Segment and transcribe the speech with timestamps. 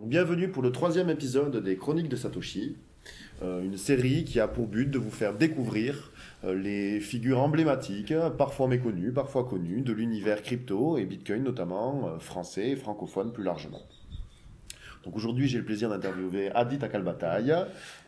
[0.00, 2.76] Bienvenue pour le troisième épisode des Chroniques de Satoshi,
[3.42, 6.12] euh, une série qui a pour but de vous faire découvrir
[6.44, 12.18] euh, les figures emblématiques, parfois méconnues, parfois connues, de l'univers crypto et Bitcoin notamment, euh,
[12.18, 13.82] français et francophone plus largement.
[15.06, 17.52] Donc aujourd'hui, j'ai le plaisir d'interviewer Adit Akalbataï,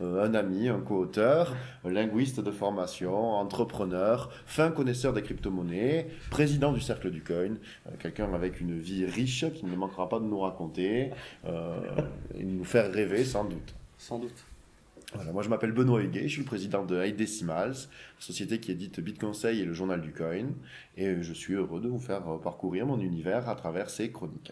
[0.01, 1.55] euh, un ami, un co-auteur,
[1.85, 7.55] linguiste de formation, entrepreneur, fin connaisseur des crypto-monnaies, président du Cercle du Coin,
[7.87, 11.11] euh, quelqu'un avec une vie riche qui ne manquera pas de nous raconter
[11.45, 11.79] euh,
[12.37, 13.73] et de nous faire rêver sans doute.
[13.97, 14.45] Sans doute.
[15.13, 17.75] Voilà, moi je m'appelle Benoît Huguet, je suis le président de Decimals,
[18.19, 20.47] société qui édite BitConseil et le journal du coin,
[20.97, 24.51] et je suis heureux de vous faire parcourir mon univers à travers ces chroniques.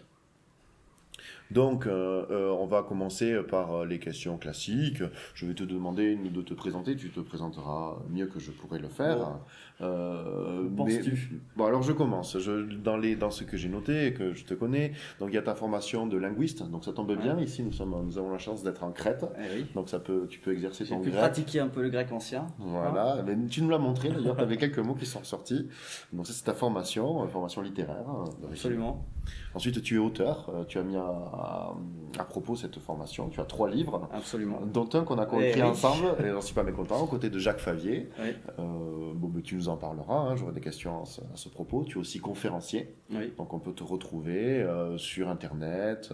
[1.50, 5.02] Donc, euh, euh, on va commencer par euh, les questions classiques.
[5.34, 6.96] Je vais te demander de te présenter.
[6.96, 9.18] Tu te présenteras mieux que je pourrais le faire.
[9.18, 9.86] Bon.
[9.86, 11.40] Euh, Penses-tu?
[11.56, 12.38] Bon, alors je commence.
[12.38, 15.34] Je, dans, les, dans ce que j'ai noté et que je te connais, donc il
[15.34, 16.68] y a ta formation de linguiste.
[16.68, 17.38] Donc ça tombe bien.
[17.38, 19.24] Ici, nous, sommes, nous avons la chance d'être en Crète.
[19.38, 19.66] Eh oui.
[19.74, 21.14] Donc ça peut, tu peux exercer ton grec.
[21.14, 22.46] pratiquer un peu le grec ancien.
[22.58, 25.68] Voilà, mais tu nous l'as montré d'ailleurs, tu avais quelques mots qui sont sortis.
[26.12, 28.04] Donc ça c'est ta formation, formation littéraire.
[28.04, 28.48] d'origine.
[28.50, 29.06] Absolument.
[29.54, 30.96] Ensuite tu es auteur, tu as mis
[31.38, 31.74] à,
[32.18, 34.60] à propos cette formation, tu as trois livres, Absolument.
[34.66, 35.68] dont un qu'on a coécrit Eh oui.
[35.68, 38.08] ensemble, et j'en suis pas mécontent, aux côtés de Jacques Favier.
[38.20, 38.30] Oui.
[38.58, 41.48] Euh, bon, mais tu nous en parleras, hein, j'aurai des questions à ce, à ce
[41.48, 41.84] propos.
[41.84, 43.32] Tu es aussi conférencier, Oui.
[43.36, 46.12] donc on peut te retrouver euh, sur Internet,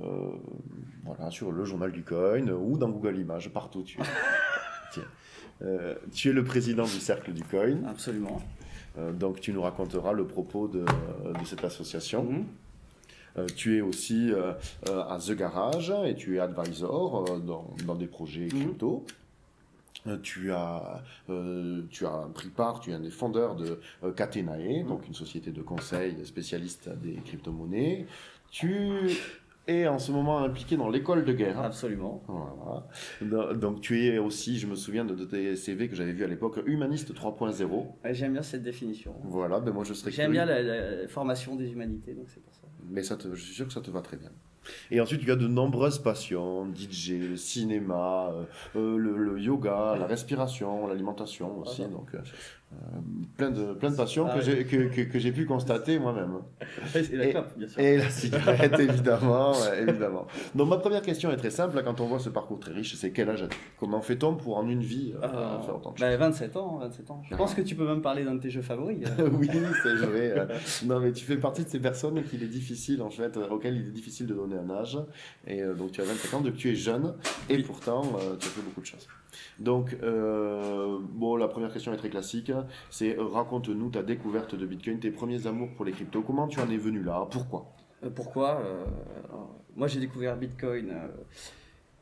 [0.00, 0.30] euh,
[1.04, 4.04] voilà, sur le journal du coin ou dans Google Images, partout tu es.
[6.12, 8.40] Tu es le président du Cercle du Coin, Absolument.
[9.14, 12.26] donc tu nous raconteras le propos de, de cette association.
[12.30, 12.42] Euh,
[13.56, 14.52] tu es aussi euh,
[14.88, 18.48] euh, à The Garage et tu es advisor euh, dans, dans des projets Mhm.
[18.64, 19.04] crypto.
[20.06, 24.12] Euh, Tu as, euh, tu as pris part, tu es un des fondeurs de euh,
[24.12, 24.88] Catenae, Mhm.
[24.88, 28.06] donc une société de conseil spécialiste des crypto-monnaies.
[28.50, 28.90] Tu
[29.66, 31.58] es en ce moment impliqué dans l'école de guerre.
[31.58, 32.22] Absolument.
[32.28, 33.54] Voilà.
[33.54, 36.28] Donc tu es aussi, je me souviens de, de tes CV que j'avais vu à
[36.28, 37.64] l'époque, humaniste 3.0.
[38.04, 39.14] Ouais, J'aime bien cette définition.
[39.24, 42.54] Voilà, ben moi je serais J'aime bien la, la formation des humanités, donc c'est pour
[42.54, 42.63] ça.
[42.90, 44.30] Mais ça te, je suis sûr que ça te va très bien.
[44.90, 48.44] Et ensuite, tu as de nombreuses passions, DJ, le cinéma, euh,
[48.76, 51.82] euh, le, le yoga, la respiration, l'alimentation aussi.
[51.84, 52.18] Ah, donc, euh,
[53.36, 54.44] plein, de, plein de passions Ah que oui.
[54.44, 56.38] j'ai que, que, que j'ai pu constater moi-même.
[56.94, 57.80] Et la clope, bien sûr.
[57.80, 60.26] Et la cigarette, évidemment, ouais, évidemment.
[60.54, 61.80] Donc, ma première question est très simple.
[61.84, 63.58] Quand on voit ce parcours très riche, c'est quel âge as-tu?
[63.78, 67.10] Comment fait-on pour, en une vie, euh, Euh, faire autant de bah, 27 ans, 27
[67.10, 67.22] ans.
[67.28, 67.36] Je Ah.
[67.36, 68.98] pense que tu peux même parler d'un de tes jeux favoris.
[69.18, 69.28] euh.
[69.38, 69.48] oui,
[69.82, 70.34] c'est vrai.
[70.36, 70.46] euh,
[70.84, 73.76] Non, mais tu fais partie de ces personnes qu'il est difficile, en fait, euh, auxquelles
[73.76, 74.98] il est difficile de donner un âge.
[75.46, 77.14] Et euh, donc, tu as 25 ans, donc tu es jeune,
[77.48, 79.06] et pourtant, euh, tu as fait beaucoup de choses.
[79.58, 82.52] Donc, euh, bon, la première question est très classique.
[82.90, 86.22] C'est raconte-nous ta découverte de Bitcoin, tes premiers amours pour les cryptos.
[86.22, 87.26] Comment tu en es venu là?
[87.30, 87.72] Pourquoi?
[88.02, 88.84] Euh, Pourquoi euh,
[89.76, 90.92] Moi, j'ai découvert Bitcoin.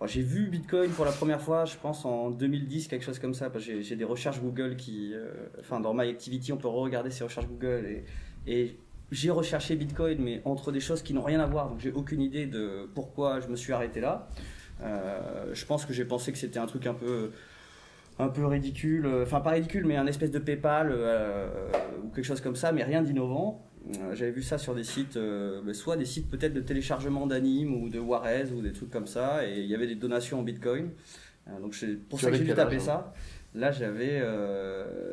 [0.07, 3.51] j'ai vu Bitcoin pour la première fois, je pense en 2010, quelque chose comme ça.
[3.59, 5.15] J'ai, des recherches Google qui,
[5.61, 8.05] enfin, dans My Activity, on peut regarder ces recherches Google et,
[8.47, 8.77] et
[9.13, 11.69] j'ai recherché Bitcoin, mais entre des choses qui n'ont rien à voir.
[11.69, 14.29] Donc, j'ai aucune idée de pourquoi je me suis arrêté là.
[14.83, 17.31] Euh, je pense que j'ai pensé que c'était un truc un peu
[18.19, 21.49] un peu ridicule, euh, enfin pas ridicule, mais un espèce de PayPal euh,
[22.05, 23.65] ou quelque chose comme ça, mais rien d'innovant.
[24.01, 27.75] Euh, J'avais vu ça sur des sites, euh, soit des sites peut-être de téléchargement d'animes
[27.83, 30.43] ou de Warez ou des trucs comme ça, et il y avait des donations en
[30.43, 30.91] Bitcoin.
[31.61, 33.13] Donc c'est pour Tu ça que j'ai dû taper ça.
[33.55, 34.23] Là j'avais,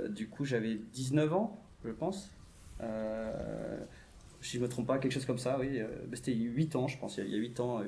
[0.10, 2.30] du coup j'avais 19 ans, je pense.
[4.42, 5.82] Si je me trompe pas, quelque chose comme ça, oui.
[6.14, 7.82] C'était 8 ans, je pense, il y a- il y a 8 ans.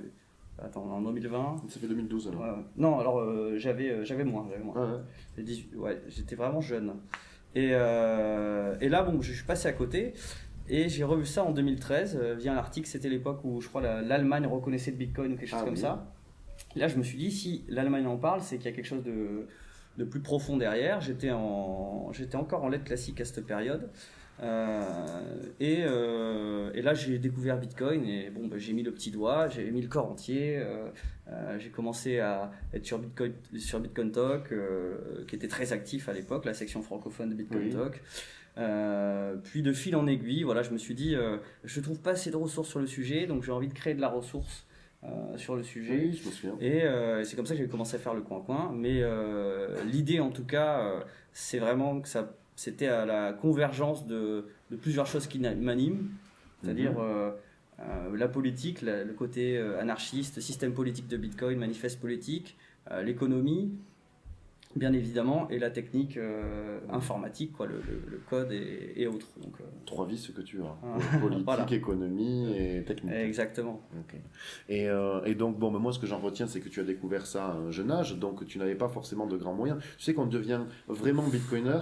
[0.64, 1.64] Attends, en 2020.
[1.68, 2.42] Ça fait 2012 alors.
[2.42, 2.50] Ouais.
[2.78, 4.74] Non, alors euh, j'avais euh, j'avais moins, j'avais moins.
[4.78, 5.02] Ah ouais.
[5.38, 6.94] J'ai 18 ouais, j'étais vraiment jeune.
[7.56, 10.14] Et, euh, et là, bon, je suis passé à côté.
[10.70, 12.88] Et j'ai revu ça en 2013 euh, via un article.
[12.88, 15.74] C'était l'époque où je crois la- l'Allemagne reconnaissait le Bitcoin ou quelque chose Ah comme
[15.74, 15.80] oui.
[15.80, 16.14] ça.
[16.76, 18.86] Et là, je me suis dit, si l'Allemagne en parle, c'est qu'il y a quelque
[18.86, 19.48] chose de,
[19.98, 21.02] de plus profond derrière.
[21.02, 23.90] J'étais en, j'étais encore en lettres classiques à cette période.
[24.42, 24.82] Euh,
[25.60, 29.48] et, euh, et là, j'ai découvert Bitcoin et bon, bah, j'ai mis le petit doigt,
[29.50, 30.58] j'ai mis le corps entier.
[30.58, 34.52] euh, j'ai commencé à être sur Bitcoin, sur Bitcoin Talk,
[35.28, 37.72] qui était très actif à l'époque, la section francophone de Bitcoin Oui.
[37.72, 38.02] Talk.
[38.58, 42.12] Euh, puis de fil en aiguille, voilà, je me suis dit, euh, je trouve pas
[42.12, 44.66] assez de ressources sur le sujet, donc j'ai envie de créer de la ressource
[45.04, 45.98] euh, sur le sujet.
[45.98, 46.58] Oui, je me souviens.
[46.60, 46.84] Et
[47.24, 48.72] c'est comme ça que j'ai commencé à faire le coin-coin.
[48.76, 49.02] Mais
[49.86, 55.08] l'idée, en tout cas, c'est vraiment que ça, c'était à la convergence de, de plusieurs
[55.08, 56.10] choses qui m'animent,
[56.62, 56.98] c'est-à-dire Mhm.
[57.00, 57.32] euh,
[57.80, 62.56] euh, la politique, la- le côté euh, anarchiste, système politique de Bitcoin, manifeste politique,
[62.92, 63.72] euh, l'économie,
[64.76, 66.18] bien évidemment, et la technique
[66.90, 69.28] informatique, quoi, le, le- le code et, et autres.
[69.42, 69.56] Donc,
[69.86, 70.76] Trois vices que tu as.
[70.84, 71.18] Ah.
[71.20, 71.66] Politique, Voilà.
[71.72, 73.12] économie et technique.
[73.14, 73.82] exactement.
[74.00, 74.16] Ok.
[74.70, 74.88] Et,
[75.26, 77.48] et donc, bon, mais moi, ce que j'en retiens, c'est que tu as découvert ça
[77.48, 79.80] à un jeune âge, donc tu n'avais pas forcément de grands moyens.
[79.98, 81.82] Tu sais qu'on devient vraiment bitcoiner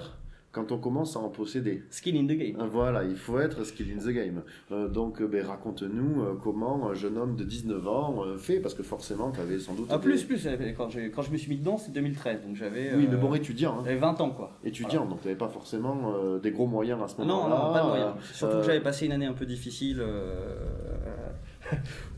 [0.51, 1.83] quand on commence à en posséder.
[1.91, 2.55] Skin in the game.
[2.59, 4.41] Euh, Voilà, il faut être skill in the game.
[4.71, 8.59] Euh, donc, euh, ben, raconte-nous euh, comment un jeune homme de 19 ans euh, fait,
[8.59, 9.87] parce que forcément, tu avais sans doute.
[9.91, 12.95] Ah, des- plus, plus, quand, quand je me suis mis dedans, c'est 2013, donc j'avais
[12.95, 13.77] Oui, mais bon, étudiant.
[13.79, 13.83] hein.
[13.85, 14.51] j'avais 20 ans, quoi.
[14.63, 17.55] Étudiant, donc tu n'avais pas forcément des gros moyens à ce Non, moment-là.
[17.67, 18.07] non, pas de moyen.
[18.07, 20.01] Euh, Surtout que j'avais passé une année un peu difficile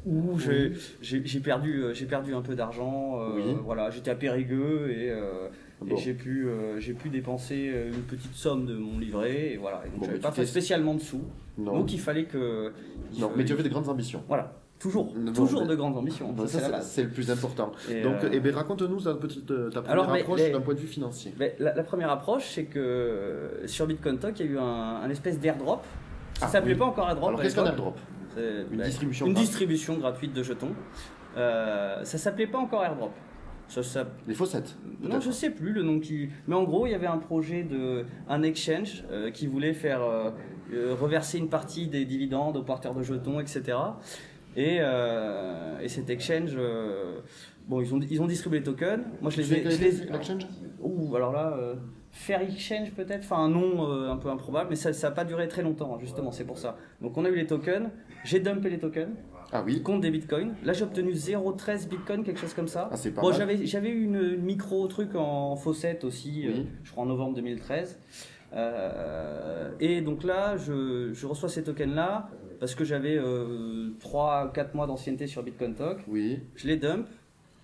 [0.06, 3.20] où j'ai perdu, j'ai perdu un peu d'argent.
[3.36, 3.44] Oui.
[3.64, 5.12] Voilà, j'étais à Périgueux et,
[5.82, 9.54] euh, et j'ai pu, euh, j'ai pu dépenser euh, une petite somme de mon livret.
[9.54, 11.22] Et voilà, et donc Bon, j'avais mais pas fait spécialement de sous.
[11.58, 12.72] Non, Donc il fallait que.
[13.14, 14.24] il non mais tu avais de grandes ambitions.
[14.28, 16.36] Voilà, toujours, toujours mais- de grandes ambitions.
[16.48, 17.72] Ça, ça, c'est le plus important.
[17.90, 20.62] Et, Donc, euh, eh ben, raconte-nous ta, petite, euh, ta première Alors, approche les- d'un
[20.62, 21.34] point de vue financier.
[21.40, 24.58] Mais la, la première approche, c'est que euh, sur Bitcoin Talk, il y a eu
[24.58, 24.64] un,
[25.04, 25.84] un espèce d'airdrop.
[26.40, 26.80] Ça Ah, s'appelait oui.
[26.80, 27.30] pas encore airdrop.
[27.30, 27.98] Alors, qu'est-ce qu'un airdrop?
[28.38, 29.50] Une bah, distribution Une gratuite.
[29.50, 30.72] distribution gratuite de jetons.
[31.38, 33.12] Euh, ça s'appelait pas encore airdrop.
[33.72, 36.30] Ça, ça- Les fossettes non, je sais plus le nom qui.
[36.48, 40.02] Mais en gros, il y avait un projet de un exchange euh, qui voulait faire
[40.04, 40.30] euh,
[40.74, 43.78] euh, reverser une partie des dividendes aux porteurs de jetons, etc.
[44.56, 46.56] Et, euh, et cet exchange,
[47.68, 49.04] bon, ils ont ils ont distribué les tokens.
[49.22, 49.64] Moi, je les ai.
[49.64, 50.46] les- l'exchange?
[50.82, 51.58] Ouh, alors là,
[52.14, 55.48] Fair Exchange peut-être, enfin un nom euh, un peu improbable, mais ça n'a pas duré
[55.48, 56.76] très longtemps, hein, justement, c'est pour ça.
[57.02, 57.88] Donc on a eu les tokens,
[58.26, 59.14] j'ai dumpé les tokens
[59.54, 60.54] Ah oui contre des bitcoins.
[60.64, 62.90] Là j'ai obtenu 0,13 bitcoin, quelque chose comme ça.
[62.92, 66.54] Ah, c'est pas bon, j'avais, j'avais eu une, micro truc en faucette aussi, Oui.
[66.60, 68.00] euh, je crois en novembre 2013.
[68.54, 75.26] Euh, et donc là, je, je reçois ces tokens-là parce que j'avais 3-4 mois d'ancienneté
[75.28, 76.00] sur Bitcoin Talk.
[76.08, 76.40] Oui.
[76.56, 77.08] Je les dump.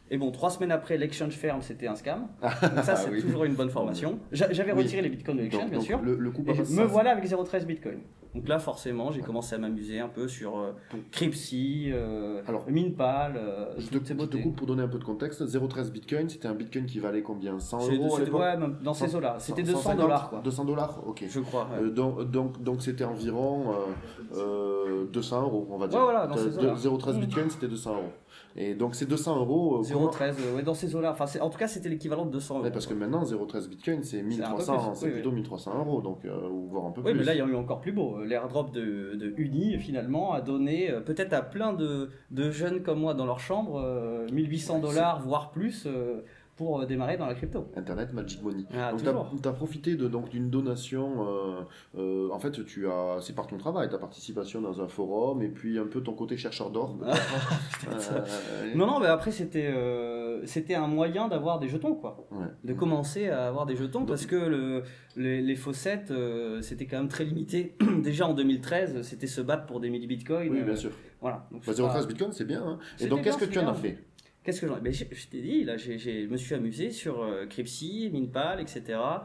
[0.10, 2.28] Et bon, trois semaines après, l'exchange ferme, c'était un scam.
[2.42, 2.52] Donc
[2.84, 3.22] ça, c'est Ah oui.
[3.22, 4.20] toujours une bonne formation.
[4.32, 4.84] J'a- J'avais Oui.
[4.84, 6.00] retiré les bitcoins de l'exchange, bien sûr.
[6.02, 8.00] le, le coup Et me voilà avec 0,13 bitcoin.
[8.36, 10.72] Donc là, forcément, j'ai commencé à m'amuser un peu sur euh,
[11.12, 15.42] Crypsy, euh, Alors, Minpal, euh, Je te, je coupe pour donner un peu de contexte.
[15.44, 17.60] 0,13 bitcoin, c'était un bitcoin qui valait combien?
[17.60, 18.40] 100 C'est- euros à c'est- l'époque?
[18.42, 19.38] ouais, dans ces eaux-là.
[19.40, 20.42] C'était 150, 200 dollars, quoi.
[20.44, 21.02] 200 dollars?
[21.08, 21.24] Ok.
[21.28, 21.68] Je crois.
[21.72, 21.86] ouais.
[21.88, 23.72] Euh, donc, donc, donc c'était environ
[24.36, 25.98] euh, euh, 200 euros, on va dire.
[25.98, 26.76] Ouais, voilà, dans De- ces de- eaux-là.
[26.76, 27.22] 0,13 Mm.
[27.22, 28.12] bitcoin, c'était 200 euros.
[28.60, 29.76] Et donc ces 200 euros.
[29.84, 31.12] euh, comment- 0,13, euh, ouais, dans ces eaux-là.
[31.12, 32.64] Enfin, c'est- en tout cas, c'était l'équivalent de 200 euros.
[32.64, 35.36] Ouais, parce que maintenant 0,13 bitcoin, c'est un peu 1300, plus, c'est oui, plutôt oui.
[35.36, 37.20] 1300 euros, donc euh, ou voire un peu Oui, plus.
[37.20, 38.24] mais là, il y a eu encore plus beau.
[38.24, 43.00] L'airdrop de, de Uni, finalement, a donné euh, peut-être à plein de, de jeunes comme
[43.00, 46.22] moi dans leur chambre euh, 1800 dollars, voire plus, euh,
[46.58, 47.68] pour euh, démarrer dans la crypto.
[47.76, 48.66] Internet Magic Money.
[48.76, 49.02] Ah, donc
[49.42, 51.26] tu as, profité de donc d'une donation.
[51.26, 51.62] euh,
[51.98, 55.50] euh, en fait, tu as, c'est par ton travail, ta participation dans un forum et
[55.50, 56.98] puis un peu ton côté chercheur d'or.
[57.88, 59.74] Euh, Non, non, mais après, c'était
[60.46, 62.28] c'était un moyen d'avoir des jetons, quoi.
[62.32, 62.46] ouais.
[62.64, 64.84] De commencer à avoir des jetons, parce que le,
[65.16, 67.76] les, les faussettes, euh, c'était quand même très limité.
[68.04, 70.48] Déjà en 2013, c'était se battre pour des millibitcoins.
[70.50, 70.92] Oui, euh, bien sûr.
[71.22, 71.48] Voilà.
[71.52, 72.64] Donc, Bah, c'est pas- 0,13 bitcoin, c'est bien.
[72.66, 72.80] hein.
[73.00, 73.98] Et donc, qu'est-ce que tu en as fait?
[74.48, 78.10] Qu'est-ce que j'en ben, Je t'ai dit, là, je me suis amusé sur euh, Crypsy,
[78.14, 78.82] Minpal, etc.
[78.88, 79.18] Euh,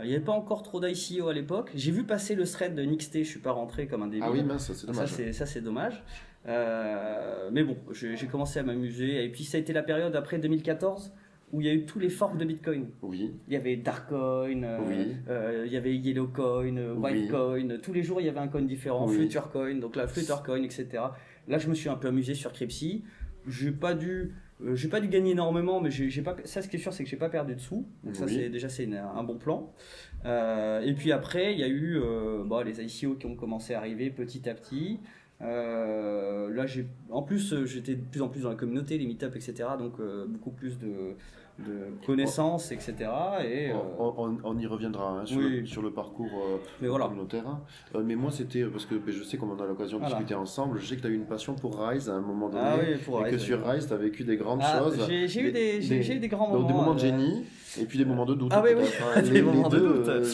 [0.00, 1.70] Il n'y avait pas encore trop d'ICO à l'époque.
[1.74, 4.24] J'ai vu passer le thread de Nixte, je suis pas rentré comme un débile.
[4.26, 5.12] Ah oui, mince, c'est ça, dommage.
[5.12, 6.02] c'est, ça, c'est dommage.
[6.48, 9.22] Euh, mais bon, j'ai commencé à m'amuser.
[9.22, 11.12] Et puis, ça a été la période après 2014
[11.52, 12.86] où il y a eu tous les forks de Bitcoin.
[13.02, 15.14] Oui, Il y avait Darkcoin, euh, Oui.
[15.28, 17.28] euh, il y avait Yellowcoin, euh, Oui.
[17.28, 17.76] Whitecoin.
[17.82, 19.06] Tous les jours, il y avait un coin différent.
[19.06, 19.16] Oui.
[19.18, 20.86] Futurecoin, donc là, Fluttercoin, etc.
[21.48, 23.04] Là, je me suis un peu amusé sur Crypsy.
[23.46, 24.32] J'ai pas dû,
[24.64, 26.36] euh, j'ai pas dû gagner énormément, mais j'ai pas.
[26.44, 27.86] Ça, ce qui est sûr, c'est que j'ai pas perdu de sous.
[28.04, 29.72] Donc ça, c'est déjà c'est un bon plan.
[30.24, 33.74] Euh, et puis après, il y a eu euh, bon, les ICO qui ont commencé
[33.74, 35.00] à arriver petit à petit.
[35.40, 39.70] Là, j'ai, en plus, j'étais de plus en plus dans la communauté, les meetups, etc.
[39.78, 41.14] Donc beaucoup plus de,
[41.66, 42.94] de connaissances, etc.
[43.44, 45.60] Et euh, on, on- on y reviendra hein, sur, Oui.
[45.60, 47.06] le, sur le parcours euh, mais voilà.
[47.06, 47.44] communautaire.
[47.94, 50.16] Euh, mais moi, c'était parce que ben, je sais qu'on a l'occasion de Voilà.
[50.16, 50.78] discuter ensemble.
[50.80, 52.62] Je sais que tu as eu une passion pour Rise à un moment donné.
[52.64, 53.66] Ah oui, pour et que sur.
[53.66, 54.98] Rise, tu as vécu des grandes Ah, choses.
[55.08, 56.66] j'ai, eu des, eu des grands Donc, moments.
[56.68, 57.44] des moments de euh, génie
[57.78, 58.50] et puis des moments de doute.
[58.54, 58.84] Ah oui, oui,
[59.22, 60.08] des Les- moments de doute.
[60.08, 60.24] euh,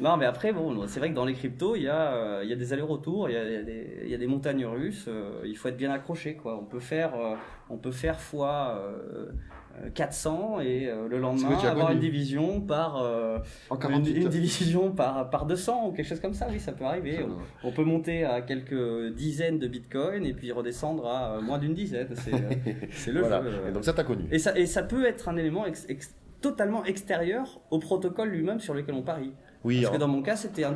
[0.00, 2.50] Non, mais après, bon, c'est vrai que dans les cryptos, il y a, euh, il
[2.50, 4.26] y a des allers-retours, il y a, il y a des, il y a des
[4.26, 5.06] montagnes russes.
[5.08, 6.58] euh, il faut être bien accroché, quoi.
[6.60, 7.34] On peut faire, euh,
[7.70, 9.26] on peut faire fois euh,
[9.82, 11.94] euh, 400 et le lendemain avoir connu.
[11.94, 12.96] une division par
[13.70, 16.46] une, 48 une division par par 200 ou quelque chose comme ça.
[16.50, 17.20] Oui, ça peut arriver.
[17.64, 22.08] On, peut monter à quelques dizaines de bitcoins et puis redescendre à moins d'une dizaine.
[22.90, 23.42] C'est, le Voilà.
[23.42, 23.50] jeu.
[23.68, 24.24] Et donc ça, t'as connu.
[24.30, 28.60] Et ça, et ça peut être un élément ex- ex- totalement extérieur au protocole lui-même
[28.60, 29.32] sur lequel on parie.
[29.64, 30.74] Oui, Parce que dans mon cas, c'était un.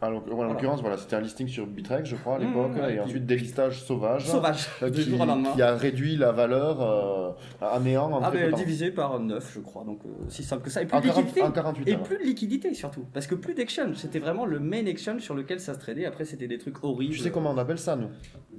[0.00, 2.70] En l'oc- en l'occurrence, voilà, c'était un listing sur Bitrex, je crois, à Mmh, l'époque,
[2.76, 4.26] ouais, et puis- ensuite délistage sauvage.
[4.26, 5.10] Sauvage, euh, du qui,
[5.56, 7.30] qui a réduit la valeur euh,
[7.60, 9.82] à néant en Ah, mais divisé par 9, je crois.
[9.82, 10.82] Donc, euh, aussi simple que ça.
[10.82, 11.42] Et plus de 40 liquidité.
[11.42, 13.06] en 48 Et plus de liquidité surtout.
[13.12, 13.96] Parce que plus d'exchange.
[13.96, 16.04] C'était vraiment le main exchange sur lequel ça se tradait.
[16.04, 17.14] Après, c'était des trucs horribles.
[17.14, 18.10] Tu sais comment on appelle ça, nous?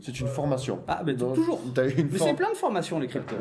[0.01, 0.79] C'est une formation.
[0.89, 1.61] Ah, mais Donc, toujours.
[1.73, 3.35] t'as une Mais c'est plein de formations, les cryptos.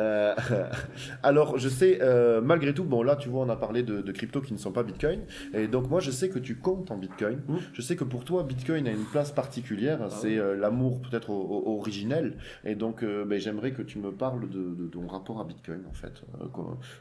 [0.00, 0.34] Euh,
[1.22, 4.12] alors, je sais, euh, malgré tout, bon, là, tu vois, on a parlé de, de
[4.12, 5.20] cryptos qui ne sont pas Bitcoin.
[5.54, 7.40] Et donc, moi, je sais que tu comptes en Bitcoin.
[7.48, 7.56] Mm.
[7.72, 9.98] Je sais que pour toi, Bitcoin a une place particulière.
[10.10, 11.34] c'est euh, l'amour peut-être au-
[11.66, 12.36] au- originel.
[12.64, 15.92] Et donc, ben, j'aimerais que tu me parles de, de ton rapport à Bitcoin, en
[15.94, 16.22] fait.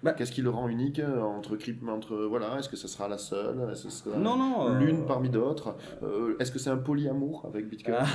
[0.03, 3.17] Bah- Qu'est-ce qui le rend unique entre crypto, entre voilà, est-ce que ce sera la
[3.17, 4.73] seule que sera Non, non.
[4.79, 5.75] l'une parmi d'autres
[6.39, 7.95] Est-ce que c'est un polyamour avec Bitcoin?
[7.99, 8.05] Ah,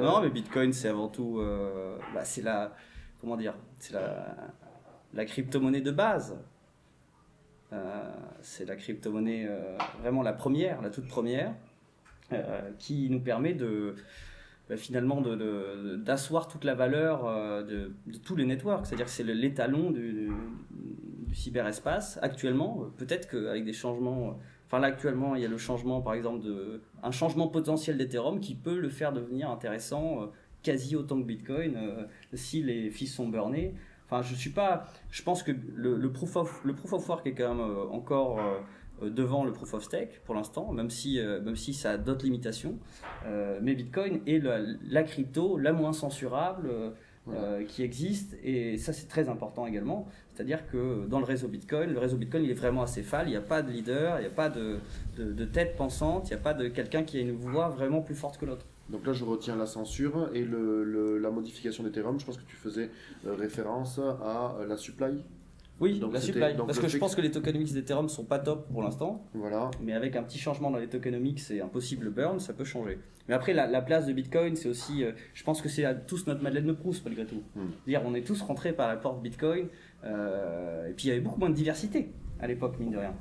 [0.00, 1.40] Non, mais Bitcoin, c'est avant tout.
[2.14, 2.72] bah, c'est la.
[3.20, 6.38] Comment dire C'est la, crypto-monnaie de base.
[7.72, 11.54] Euh, c'est la crypto-monnaie euh, vraiment la première, la toute première,
[12.32, 13.94] euh, qui nous permet de.
[14.68, 15.20] bah, finalement
[15.98, 17.24] d'asseoir toute la valeur
[17.64, 17.92] de,
[18.24, 18.86] tous les networks.
[18.86, 22.86] C'est-à-dire que c'est l'étalon du, du- cyberespace actuellement.
[22.96, 26.80] Peut-être qu'avec des changements Enfin là actuellement il y a le changement par exemple de
[27.02, 30.30] un changement potentiel d'Ethereum qui peut le faire devenir intéressant
[30.62, 33.74] quasi autant que Bitcoin euh, si les fils sont burnés.
[34.06, 37.26] Enfin je suis pas, je pense que le, le proof of le proof of work
[37.26, 41.18] est quand même euh, encore euh, devant le proof of stake pour l'instant, même si
[41.44, 42.78] même si ça a d'autres limitations.
[43.62, 46.70] Mais Bitcoin est la, la crypto la moins censurable.
[47.28, 51.92] euh, qui existe et ça c'est très important également c'est-à-dire que dans le réseau Bitcoin
[51.92, 54.26] le réseau Bitcoin il est vraiment acéphale il n'y a pas de leader il n'y
[54.26, 54.78] a pas de,
[55.16, 58.00] de, de tête pensante il n'y a pas de quelqu'un qui a une voix vraiment
[58.00, 61.84] plus forte que l'autre Donc là, je retiens la censure et le, le- la modification
[61.84, 62.18] d'Ethereum.
[62.18, 62.90] Je pense que tu faisais
[63.26, 65.22] euh, référence à euh, la supply.
[65.80, 68.68] oui Donc la supply parce que je pense que les tokenomics d'Ethereum sont pas top
[68.72, 69.70] pour l'instant Voilà.
[69.80, 72.98] mais avec un petit changement dans les tokenomics et un possible burn ça peut changer
[73.28, 75.94] mais après la, la place de Bitcoin c'est aussi euh, je pense que c'est à
[75.94, 77.70] tous notre Madeleine de Proust malgré tout Hmm.
[77.86, 79.68] dire on est tous rentrés par la porte Bitcoin
[80.04, 83.14] euh, et puis il y avait beaucoup moins de diversité à l'époque mine de rien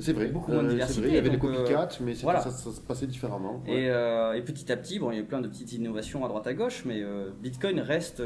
[0.00, 0.26] C'est vrai.
[0.28, 2.40] Beaucoup moins de Euh, c'est diversité, vrai, il y avait des euh, copycats, mais voilà.
[2.40, 3.62] ça, ça se passait différemment.
[3.66, 3.82] Ouais.
[3.82, 6.28] Et, euh, et petit à petit, bon, il y a plein de petites innovations à
[6.28, 7.02] droite à gauche, mais
[7.42, 8.22] Bitcoin reste,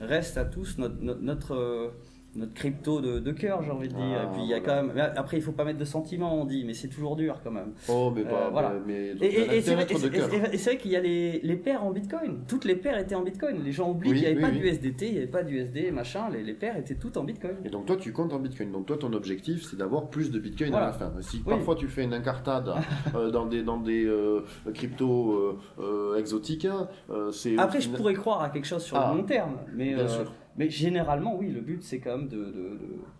[0.00, 1.92] reste à tous notre, notre, notre,
[2.36, 4.18] notre crypto de, de cœur, j'ai envie de dire.
[4.20, 4.80] Ah, et puis il y a voilà.
[4.80, 4.92] quand même.
[4.94, 7.50] mais Après, il faut pas mettre de sentiments, on dit, mais c'est toujours dur quand
[7.50, 7.72] même.
[7.88, 8.46] Oh, mais pas.
[8.46, 8.72] Euh, voilà.
[8.86, 9.86] Mais, mais Et, et- c'est vrai,
[10.76, 12.40] qu'il y a les, les paires en Bitcoin.
[12.48, 13.62] Toutes les paires étaient en Bitcoin.
[13.64, 15.90] Les gens oublient Oui, qu'il n'y avait oui, pas d'USDT, il n'y avait pas d'USD,
[15.92, 16.28] machin.
[16.32, 17.56] Les, les paires étaient toutes en Bitcoin.
[17.64, 18.72] Et donc toi, tu comptes en Bitcoin.
[18.72, 20.86] Donc toi, ton objectif, c'est d'avoir plus de Bitcoin Voilà.
[20.86, 21.12] à la fin.
[21.20, 22.70] Si parfois tu fais une incartade
[23.14, 24.40] euh, dans des, dans des euh,
[24.74, 25.58] cryptos
[26.16, 26.66] exotiques,
[27.32, 27.56] c'est...
[27.58, 30.32] Après, je pourrais croire à quelque chose sur Ah, le long terme, mais, Bien sûr.
[30.58, 32.30] Mais généralement, oui, le but c'est quand même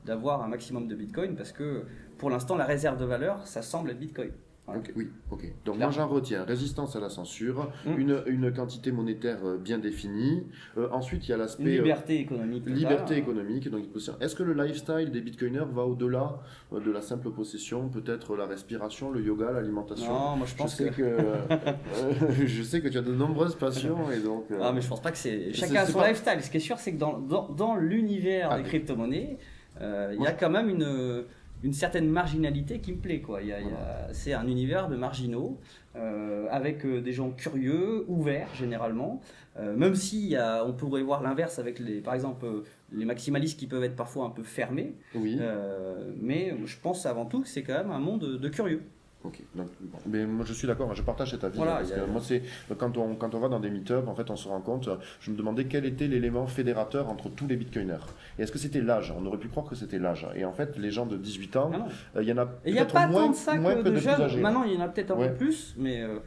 [0.05, 1.85] d'avoir un maximum de Bitcoin parce que
[2.19, 4.33] pour l'instant, la réserve de valeur, ça semble être Bitcoin.
[4.67, 4.81] Voilà.
[4.81, 5.43] Ok, oui, ok.
[5.65, 5.79] Donc Clairement.
[5.85, 7.99] moi j'en retiens résistance à la censure, Mm.
[7.99, 10.45] une, une quantité monétaire euh, bien définie.
[10.77, 12.67] Euh, ensuite il y a l'aspect euh, liberté économique.
[12.67, 13.71] liberté économique.
[13.71, 13.85] Donc,
[14.21, 16.41] est-ce que le lifestyle des bitcoiners va au-delà
[16.73, 20.13] de la simple possession, peut-être la respiration, le yoga, l'alimentation?
[20.13, 21.17] Non, moi je Je pense sais que.
[21.17, 24.47] que, je sais que tu as de nombreuses passions et donc.
[24.61, 25.53] Ah, mais je pense pas que c'est.
[25.53, 26.43] Chacun a son pas- lifestyle.
[26.43, 29.39] Ce qui est sûr, c'est que dans, dans, dans l'univers Ah, des crypto-monnaies,
[29.81, 31.25] euh, il y a quand même une,
[31.67, 33.21] une certaine marginalité qui me plaît.
[33.21, 33.43] Quoi.
[33.43, 35.59] Il y a- il y a- c'est un univers de marginaux,
[35.97, 39.21] euh, avec euh, des gens curieux, ouverts généralement.
[39.59, 42.47] Euh, même si on pourrait voir l'inverse avec, les, par exemple,
[42.93, 44.95] les maximalistes qui peuvent être parfois un peu fermés.
[45.15, 45.39] Oui.
[45.41, 48.83] Euh, mais je pense avant tout que c'est quand même un monde de curieux.
[49.27, 49.99] Ok, donc, bon.
[50.07, 51.57] mais moi je suis d'accord, je partage cet avis.
[51.57, 52.43] Voilà, parce que moi c'est
[52.79, 54.89] quand on quand on va dans des meet-up, en fait on se rend compte.
[55.21, 57.97] Je me demandais quel était l'élément fédérateur entre tous les bitcoiners.
[58.39, 59.13] Et est-ce que c'était l'âge?
[59.19, 60.27] On aurait pu croire que c'était l'âge.
[60.37, 62.69] Et en fait, les gens de 18 ans, Ah euh, il y en a Et
[62.71, 64.21] il n'y a peut-être pas moins, tant de ça moins que que de de jeunes.
[64.21, 64.41] âgés.
[64.41, 65.29] Maintenant, il y en a peut-être un Ouais.
[65.31, 66.19] peu plus, mais euh,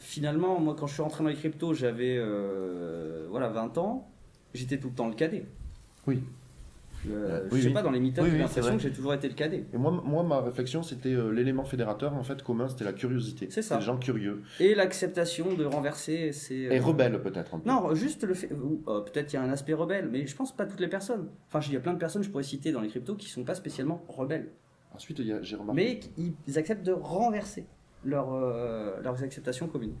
[0.00, 4.08] finalement, moi, quand je suis rentré dans les cryptos, j'avais euh, voilà, 20 ans.
[4.54, 5.46] J'étais tout le temps le cadet.
[6.06, 6.22] Oui.
[7.08, 7.74] Euh, Oui, je sais oui.
[7.74, 9.64] pas, dans les meet-ups, Oui, j'ai l'impression que j'ai toujours été le cadet.
[9.72, 13.46] Et moi, moi, ma réflexion, c'était euh, l'élément fédérateur, en fait, commun, c'était la curiosité.
[13.50, 13.76] C'est ça.
[13.78, 14.42] Les gens curieux.
[14.60, 16.54] Et l'acceptation de renverser, c'est.
[16.56, 17.54] Et euh, rebelles, peut-être.
[17.54, 17.68] un peu.
[17.68, 18.50] Non, juste le fait.
[18.52, 21.28] euh, Peut-être il y a un aspect rebelle, mais je pense pas toutes les personnes.
[21.48, 23.44] Enfin, il y a plein de personnes, je pourrais citer dans les cryptos, qui sont
[23.44, 24.48] pas spécialement rebelles.
[24.94, 27.66] Ensuite, j'ai remarqué, Mais ils acceptent de renverser
[28.04, 29.94] leur, euh, leurs acceptations communes.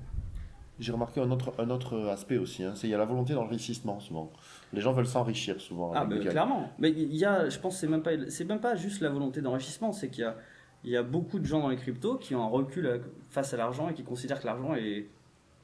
[0.78, 2.62] J'ai remarqué un autre, un autre aspect aussi.
[2.64, 4.30] Hein, c'est il y a la volonté d'enrichissement, souvent.
[4.72, 5.92] Les gens veulent s'enrichir, souvent.
[5.94, 6.30] Ah, Bitcoin.
[6.30, 6.70] clairement.
[6.78, 9.08] Mais il y a, je pense, que c'est même pas, c'est même pas juste la
[9.10, 10.36] volonté d'enrichissement, c'est qu'il y a,
[10.84, 12.98] il y a beaucoup de gens dans les cryptos qui ont un recul à-
[13.30, 15.08] face à l'argent et qui considèrent que l'argent est,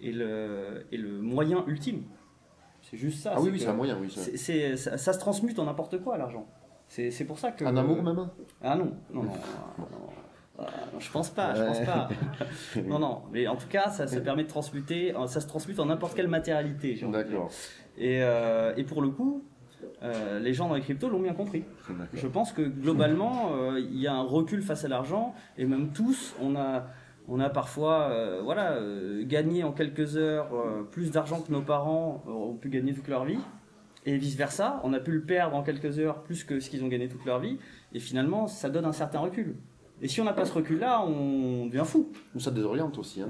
[0.02, 2.02] est le, est le moyen ultime.
[2.82, 3.34] C'est juste ça.
[3.36, 4.10] Ah oui, oui, c'est un moyen, oui.
[4.10, 6.46] c'est- c'est- c'est- ça, ça se transmute en n'importe quoi, l'argent.
[6.88, 7.64] C'est, c'est pour ça que.
[7.64, 8.28] Un amour, même?
[8.60, 9.30] Ah non, non, non.
[9.78, 10.08] non, non.
[10.58, 10.66] Ah,
[10.98, 12.08] je pense pas, je pense pas.
[12.84, 15.86] non, non, mais en tout cas, ça, ça permet de transmuter, ça se transmute en
[15.86, 17.00] n'importe quelle matérialité.
[17.10, 17.50] D'accord.
[17.98, 19.42] Et, euh, et, pour le coup,
[20.02, 21.64] euh, les gens dans les cryptos l'ont bien compris.
[22.12, 25.90] Je pense que globalement, euh, il y a un recul face à l'argent, et même
[25.92, 26.86] tous, on a,
[27.28, 28.78] on a parfois voilà,
[29.22, 30.50] gagné en quelques heures
[30.92, 33.38] plus d'argent que nos parents ont pu gagner toute leur vie.
[34.06, 36.88] Et vice-versa, on a pu le perdre en quelques heures plus que ce qu'ils ont
[36.88, 37.58] gagné toute leur vie.
[37.94, 39.56] Et finalement, ça donne un certain recul.
[40.02, 42.12] Et si on n'a pas ce recul-là, on devient fou.
[42.38, 43.22] Ça désoriente aussi.
[43.22, 43.28] Hein,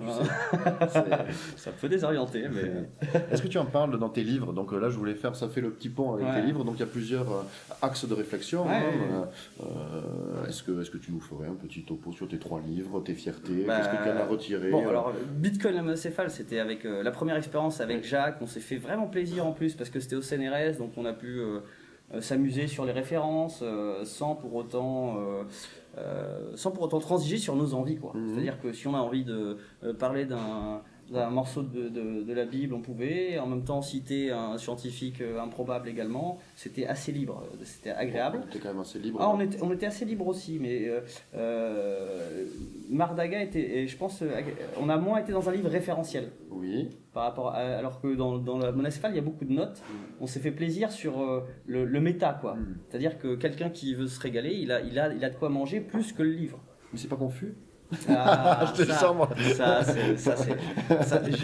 [1.57, 2.47] ça peut désorienter.
[2.49, 3.11] Mais...
[3.31, 4.53] Est-ce que tu en parles dans tes livres?
[4.53, 6.65] Donc euh, là, je voulais faire, ça fait le petit pont avec tes livres.
[6.65, 7.43] Donc il y a plusieurs euh,
[7.83, 8.67] axes de réflexion.
[8.69, 8.83] Hein.
[9.63, 13.65] Euh, est-ce que, tu nous ferais un petit topo sur tes trois livres, tes fiertés?
[13.67, 14.71] Qu'est-ce que tu en as retiré?
[14.71, 18.39] Bon, alors Bitcoin Céphale, c'était avec la première expérience avec Jacques.
[18.41, 21.13] On s'est fait vraiment plaisir en plus parce que c'était au CNRS, donc on a
[21.13, 21.41] pu
[22.21, 23.63] s'amuser sur les références
[24.05, 25.43] sans pour autant euh,
[26.55, 27.97] sans pour autant transiger sur nos envies.
[27.97, 28.13] quoi.
[28.15, 28.29] Mhm.
[28.29, 32.45] C'est-à-dire que si on a envie de euh, parler d'un d'un morceau de, de, la
[32.45, 36.39] Bible, on pouvait, en même temps citer un scientifique euh, improbable également.
[36.57, 38.41] C'était assez libre, c'était agréable.
[38.43, 39.19] On était quand même assez libre.
[39.21, 40.91] Ah, on, était, on était assez libre aussi, mais
[42.91, 44.23] Mardaga était, je pense,
[44.81, 46.31] on a moins été dans un livre référentiel.
[46.51, 46.89] Oui.
[47.13, 49.83] Par rapport alors que dans, dans la monacéphale, il y a beaucoup de notes.
[49.89, 49.95] Mm.
[50.21, 52.55] On s'est fait plaisir sur le, le, méta, quoi.
[52.55, 52.77] Mm.
[52.89, 55.49] C'est-à-dire que quelqu'un qui veut se régaler, il a, il, a, il a de quoi
[55.49, 56.59] manger plus que le livre.
[56.93, 57.55] Mais c'est pas confus?
[58.09, 59.29] Ah, je te ça, sens, moi.
[59.57, 60.57] Ça, c'est,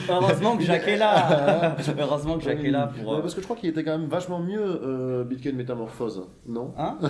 [0.09, 1.77] heureusement que Jacques est là.
[1.99, 3.21] heureusement que Jacques est là pour.
[3.21, 6.73] parce que je crois qu'il était quand même vachement mieux euh, Bitcoin Métamorphose, non?
[6.79, 6.99] Hein?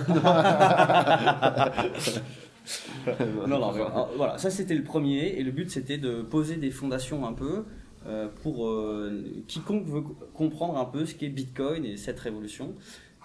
[3.49, 6.71] Non, non, euh, voilà, ça c'était le premier, et le but c'était de poser des
[6.71, 7.65] fondations un peu
[8.07, 12.75] euh, pour euh, quiconque veut comprendre un peu ce qu'est Bitcoin et cette révolution.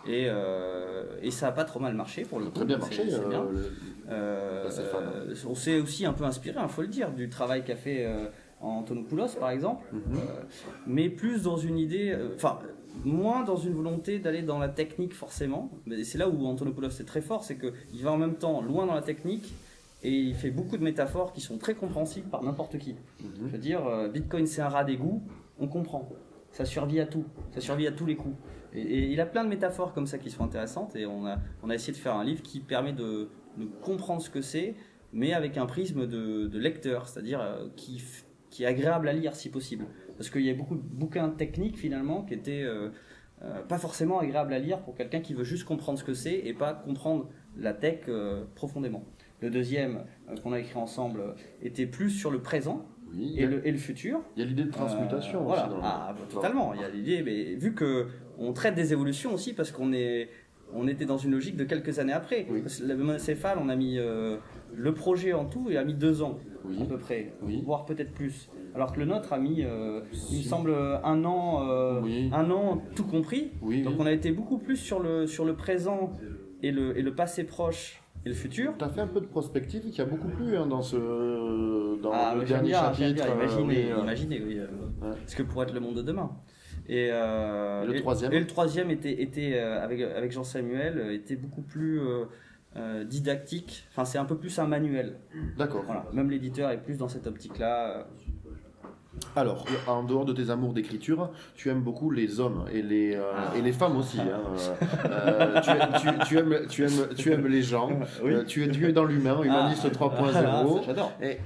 [0.08, 0.30] Et,
[1.22, 2.52] et ça n'a pas trop mal marché pour le coup.
[2.52, 3.04] Très bien marché.
[5.48, 8.08] on s'est aussi un peu inspiré, il hein, faut le dire, du travail qu'a fait
[8.62, 10.20] Antonopoulos par exemple, mhm.
[10.88, 12.60] mais plus dans une idée, enfin
[13.04, 15.70] moins dans une volonté d'aller dans la technique forcément.
[15.86, 18.86] Mais c'est là où Antonopoulos est très fort, c'est qu'il va en même temps loin
[18.86, 19.54] dans la technique
[20.04, 22.94] et il fait beaucoup de métaphores qui sont très compréhensibles par n'importe qui.
[22.94, 23.30] Mhm.
[23.48, 25.22] Je veux dire, euh, Bitcoin c'est un rat d'égout,
[25.60, 26.10] on comprend.
[26.52, 28.36] Ça survit à tout, ça survit à tous les coups.
[28.76, 31.70] Et, il a plein de métaphores comme ça qui sont intéressantes et on a, on
[31.70, 33.30] a essayé de faire un livre qui permet de,
[33.82, 34.76] comprendre ce que c'est,
[35.14, 38.04] mais avec un prisme de, lecteur, c'est-à-dire euh, qui,
[38.50, 39.86] qui est agréable à lire si possible.
[40.18, 42.90] Parce qu'il y a beaucoup de bouquins techniques finalement qui étaient euh,
[43.44, 46.36] euh, pas forcément agréables à lire pour quelqu'un qui veut juste comprendre ce que c'est
[46.36, 48.10] et pas comprendre la tech
[48.56, 49.06] profondément.
[49.42, 50.04] Le deuxième
[50.44, 52.86] qu'on a écrit ensemble était plus sur le présent.
[53.38, 54.22] Et, le, et, le, futur.
[54.36, 55.62] Il y a l'idée de transmutation aussi.
[55.70, 55.80] Voilà.
[55.84, 56.74] Ah, totalement.
[56.74, 60.30] Il y a l'idée, mais vu que on traite des évolutions aussi parce qu'on est,
[60.74, 62.46] on était dans une logique de quelques années après.
[62.50, 62.64] Oui.
[62.84, 66.38] Le monocéphale, on a mis le projet en tout et a mis deux ans
[66.82, 68.50] à peu près, voire peut-être plus.
[68.74, 70.02] Alors que le nôtre a mis, euh,
[70.32, 73.52] il me semble, un an, euh, un an tout compris.
[73.84, 76.12] Donc on a été beaucoup plus sur le, sur le présent
[76.62, 78.74] et le, et le passé proche et le futur.
[78.78, 82.12] Tu as fait un peu de prospective qui a beaucoup plu hein, dans, ce, dans
[82.12, 83.26] ah, le dernier chapitre.
[83.34, 84.60] imaginez, euh, imaginez oui,
[85.28, 86.32] ce que pourrait être le monde de demain.
[86.88, 92.00] Et, le troisième et, le troisième était, était avec, avec Jean Samuel était beaucoup plus
[93.06, 93.88] didactique.
[93.92, 95.18] Enfin, c'est un peu plus un manuel.
[95.58, 95.84] D'accord.
[95.86, 96.06] Voilà.
[96.14, 98.08] Même l'éditeur est plus dans cette optique-là.
[99.36, 103.22] Alors, en dehors de tes amours d'écriture, tu aimes beaucoup les hommes et les, euh,
[103.58, 104.20] et les femmes aussi.
[104.20, 104.42] Hein.
[105.06, 106.38] Euh, tu, aimes, tu,
[106.84, 107.90] aimes, tu, aimes, les gens,
[108.24, 110.32] euh, tu, es, tu es dans l'humain, humaniste 3.0.
[110.36, 111.12] Ah, j'adore.
[111.22, 111.38] Et,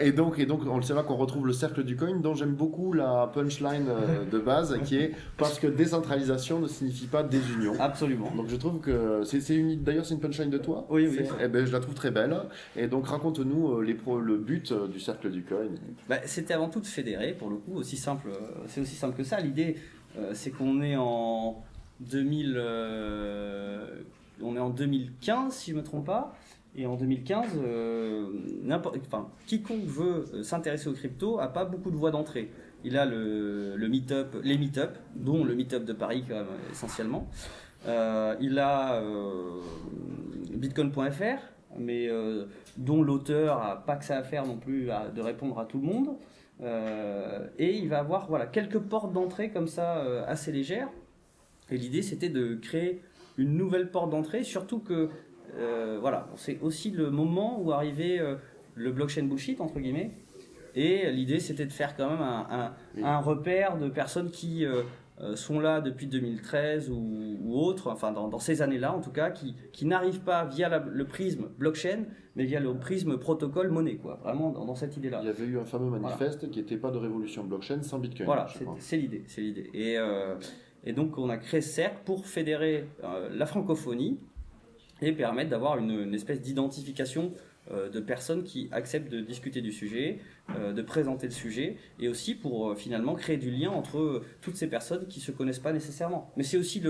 [0.00, 2.34] et, donc, et donc, on le sait là qu'on retrouve le cercle du coin, dont
[2.34, 3.88] j'aime beaucoup la punchline
[4.30, 7.74] de base, qui est parce que décentralisation ne signifie pas désunion.
[7.78, 8.30] Absolument.
[8.36, 10.86] Donc je trouve que c'est une, d'ailleurs c'est une punchline de toi.
[10.90, 11.26] Oui, oui.
[11.42, 12.36] Eh ben, je la trouve très belle.
[12.76, 15.58] Et donc raconte-nous les le but du cercle du coin.
[16.08, 18.30] Bah, C'était avant tout de fédérer, pour le coup, aussi simple,
[18.66, 19.40] c'est aussi simple que ça.
[19.40, 19.76] L'idée,
[20.16, 21.62] euh, c'est qu'on est en
[22.00, 24.02] 2000, euh,
[24.42, 26.34] on est en 2015, si je me trompe pas.
[26.76, 28.26] Et en 2015, euh,
[29.06, 32.50] enfin, quiconque veut s'intéresser aux crypto a pas beaucoup de voies d'entrée.
[32.84, 36.24] Il a le, le meet-up, les meet-up, dont le meet-up de Paris
[36.70, 37.28] essentiellement.
[37.86, 39.02] il a
[40.52, 41.40] bitcoin.fr,
[41.78, 42.08] mais
[42.76, 45.86] dont l'auteur a pas que ça à faire non plus de répondre à tout le
[45.86, 46.10] monde.
[46.62, 50.88] Euh, et il va avoir voilà, quelques portes d'entrée comme ça euh, assez légères.
[51.70, 53.00] Et l'idée c'était de créer
[53.36, 55.08] une nouvelle porte d'entrée, surtout que
[55.56, 58.20] euh, voilà, c'est aussi le moment où arrivait
[58.74, 60.12] le blockchain bullshit entre guillemets.
[60.74, 64.82] Et l'idée c'était de faire quand même un, un, repère de personnes qui euh,
[65.34, 69.30] sont là depuis 2013 ou, ou autres, enfin dans, dans ces années-là en tout cas,
[69.30, 72.04] qui, qui n'arrivent pas via la- le prisme blockchain,
[72.36, 75.18] mais via le prisme protocole monnaie, quoi, vraiment dans, dans cette idée-là.
[75.22, 78.26] Il y avait eu un fameux manifeste qui n'était pas de révolution blockchain sans Bitcoin.
[78.26, 78.46] Voilà,
[78.78, 79.70] c'est l'idée, c'est l'idée.
[79.74, 80.36] Et, euh,
[80.84, 84.18] et donc on a créé ce cercle pour fédérer euh, la francophonie
[85.02, 87.32] et permettre d'avoir une, une espèce d'identification
[87.70, 92.08] euh, de personnes qui acceptent de discuter du sujet, euh, de présenter le sujet, et
[92.08, 95.58] aussi pour euh, finalement créer du lien entre euh, toutes ces personnes qui se connaissent
[95.58, 96.32] pas nécessairement.
[96.36, 96.82] Mais c'est aussi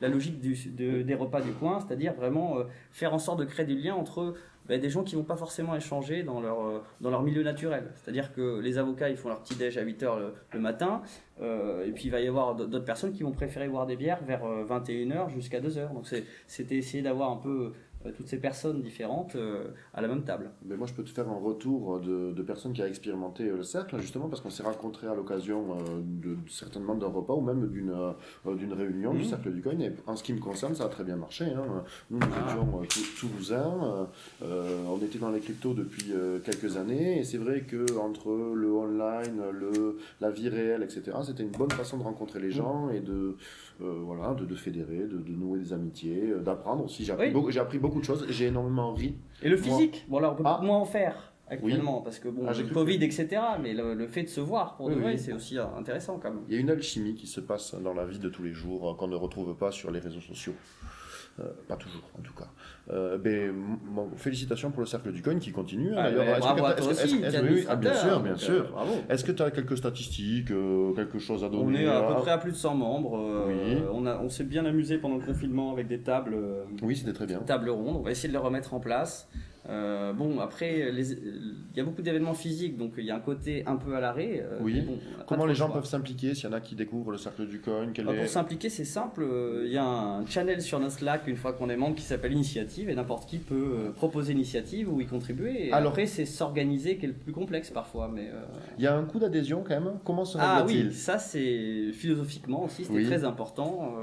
[0.00, 3.76] la logique des repas du coin, c'est-à-dire vraiment euh, faire en sorte de créer du
[3.76, 4.34] lien entre
[4.68, 7.84] ben, des gens qui vont pas forcément échanger dans leur, euh, dans leur milieu naturel.
[7.94, 11.02] C'est-à-dire que les avocats, ils font leur petit déj à 8h le, le matin,
[11.40, 14.24] euh, et puis il va y avoir d'autres personnes qui vont préférer boire des bières
[14.24, 15.92] vers 21h jusqu'à 2h.
[15.92, 16.08] Donc
[16.46, 17.72] c'était essayer d'avoir un peu euh,
[18.12, 20.50] toutes ces personnes différentes euh, à la même table.
[20.64, 23.62] Mais moi, je peux te faire un retour de, de personnes qui a expérimenté le
[23.62, 27.66] cercle, justement, parce qu'on s'est rencontrés à l'occasion euh, de, certainement d'un repas ou même
[27.68, 29.24] d'une euh, d'une réunion du Mhm.
[29.24, 29.78] cercle du coin.
[29.80, 31.44] Et en ce qui me concerne, ça a très bien marché.
[31.46, 31.84] hein.
[32.10, 32.50] Nous, nous Ah.
[32.50, 34.04] étions euh, tou- toulousains, euh,
[34.44, 38.30] euh, on était dans les cryptos depuis euh, quelques années, et c'est vrai que entre
[38.54, 42.90] le online, le, la vie réelle, etc., c'était une bonne façon de rencontrer les gens
[42.90, 43.36] et de,
[43.80, 47.04] euh, voilà, de, de fédérer, de, de nouer des amitiés, euh, d'apprendre aussi.
[47.04, 47.32] J'ai appris, Oui.
[47.32, 49.16] beaucoup- j'ai appris beaucoup de choses, j'ai énormément ri.
[49.42, 50.60] Et le physique, bon là on peut Ah.
[50.62, 53.28] moins en faire actuellement parce que bon, Ah, j'ai le Covid, etc.
[53.62, 55.18] Mais le, le fait de se voir pour Oui, de vrai, oui.
[55.18, 56.42] c'est aussi intéressant quand même.
[56.48, 58.90] Il y a une alchimie qui se passe dans la vie de tous les jours
[58.90, 60.54] euh, qu'on ne retrouve pas sur les réseaux sociaux.
[61.38, 62.46] Euh, pas toujours, en tout cas.
[62.90, 63.52] Euh, ben,
[63.90, 65.90] bon, félicitations pour le cercle du coin qui continue.
[65.92, 66.38] hein, Ah, d'ailleurs.
[66.38, 68.74] bravo que à toi aussi, oui, ah, bien sûr, bien sûr.
[69.10, 72.14] Est-ce que tu as quelques statistiques, euh, quelque chose à donner On est à peu
[72.22, 73.44] près à plus de 100 membres.
[73.48, 73.76] Oui.
[73.92, 76.36] On, a- on s'est bien amusé pendant le confinement avec des tables,
[76.82, 77.40] Oui, c'était très bien.
[77.40, 77.96] tables rondes.
[77.98, 79.28] On va essayer de les remettre en place.
[79.68, 83.64] Euh, bon, après, il y a beaucoup d'événements physiques, donc il y a un côté
[83.66, 84.40] un peu à l'arrêt.
[84.44, 84.80] euh, Oui.
[84.80, 87.46] bon, Comment les le gens peuvent s'impliquer S'il y en a qui découvrent le cercle
[87.48, 89.22] du coin est- Pour s'impliquer, c'est simple.
[89.24, 92.02] euh, Il y a un channel sur notre Slack une fois qu'on est membre qui
[92.04, 95.68] s'appelle Initiative et n'importe qui peut proposer initiative ou y contribuer.
[95.68, 98.08] Et Alors- après, c'est s'organiser qui est le plus complexe parfois.
[98.14, 98.30] Mais
[98.78, 99.94] Il y a un coût d'adhésion quand même?
[100.04, 103.06] Comment se ah oui, ça c'est philosophiquement aussi, c'était Oui.
[103.06, 103.94] très important.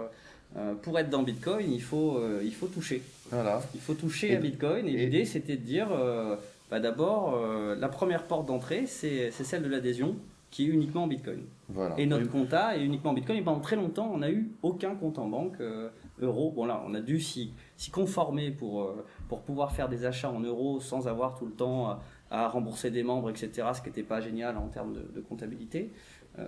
[0.83, 3.01] Pour être dans Bitcoin, il faut, il faut toucher.
[3.33, 3.61] Voilà.
[3.73, 4.87] Il faut toucher Et- à Bitcoin.
[4.87, 6.35] Et, et- l'idée, c'était de dire, euh,
[6.71, 10.15] bah, d'abord, euh, la première porte d'entrée, c'est celle de l'adhésion,
[10.51, 11.39] qui est uniquement en Bitcoin.
[11.69, 11.95] voilà.
[11.97, 13.39] Et notre compta est uniquement en Bitcoin.
[13.39, 15.89] Et pendant très longtemps, on n'a eu aucun compte en banque euh,
[16.21, 16.51] euro.
[16.51, 17.51] Bon là, on a dû s'y
[17.91, 18.93] conformer pour,
[19.29, 22.91] pour pouvoir faire des achats en euros sans avoir tout le temps à, à rembourser
[22.91, 23.49] des membres, etc.
[23.73, 25.91] Ce qui n'était pas génial en termes de, de comptabilité.
[26.39, 26.43] Euh,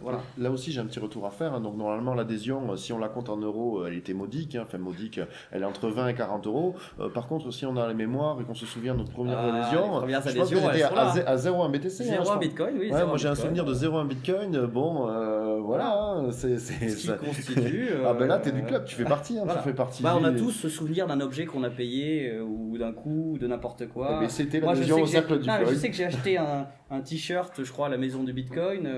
[0.00, 0.20] voilà.
[0.38, 1.52] Là aussi, j'ai un petit retour à faire.
[1.52, 1.60] hein.
[1.60, 4.54] Donc, normalement, l'adhésion, euh, si on la compte en euros, euh, elle était modique.
[4.54, 4.62] hein.
[4.64, 5.20] Enfin, modique,
[5.52, 6.74] elle est entre 20 et 40 euros.
[7.00, 9.38] Euh, par contre, si on a les mémoires et qu'on se souvient de notre première
[9.38, 11.12] Ah, adhésion, je pense que sont à, là.
[11.14, 12.02] zé- à 0,1 BTC.
[12.02, 12.36] hein, je Zéro crois.
[12.36, 12.90] à Bitcoin, oui.
[12.90, 14.66] Ouais, moi j'ai un souvenir de 0,1 Bitcoin.
[14.66, 16.58] Bon, euh, voilà, hein, c'est.
[16.58, 17.88] c'est- Ce qui ça- constitue.
[18.06, 19.54] Ah ben là, t'es du club, tu fais partie, voilà.
[19.56, 20.02] tu fais partie.
[20.02, 23.38] Bah, on a tous ce souvenir d'un objet qu'on a payé ou d'un coup ou
[23.38, 24.12] de n'importe quoi.
[24.16, 26.66] Eh ben, C'était l'adhésion au cercle du non, mais je sais que j'ai acheté un,
[26.90, 28.88] un t-shirt, je crois, à la maison du Bitcoin,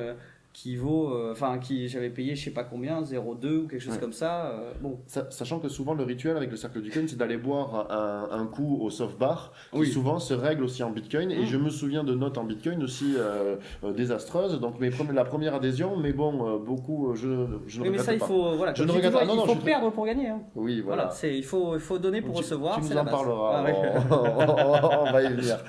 [0.52, 3.94] qui vaut, euh, enfin, qui j'avais payé, je sais pas combien, 0,2 ou quelque chose
[3.94, 4.00] Ouais.
[4.00, 4.46] comme ça.
[4.46, 7.36] euh, bon, Sa- Sachant que souvent le rituel avec le cercle du coin, c'est d'aller
[7.36, 9.86] boire un, un coup au soft bar, qui Oui.
[9.86, 11.30] souvent se règle aussi en bitcoin.
[11.30, 11.46] Et Mm.
[11.46, 13.56] je me souviens de notes en bitcoin aussi euh,
[13.96, 14.58] désastreuses.
[14.60, 18.18] Donc mes la première adhésion, mais bon, beaucoup, je, je ne mais regrette ça, il
[18.20, 19.20] faut, voilà, Je ne regrette pas.
[19.20, 20.28] toujours, Non, il non, faut je- perdre pour gagner.
[20.28, 20.40] hein.
[20.56, 21.02] Oui, voilà.
[21.04, 22.76] Voilà, c'est, il faut, il faut donner pour Tu- recevoir.
[22.80, 23.64] Tu, nous en parleras.
[23.64, 23.72] Ah,
[24.10, 25.56] on, on- on va y venir.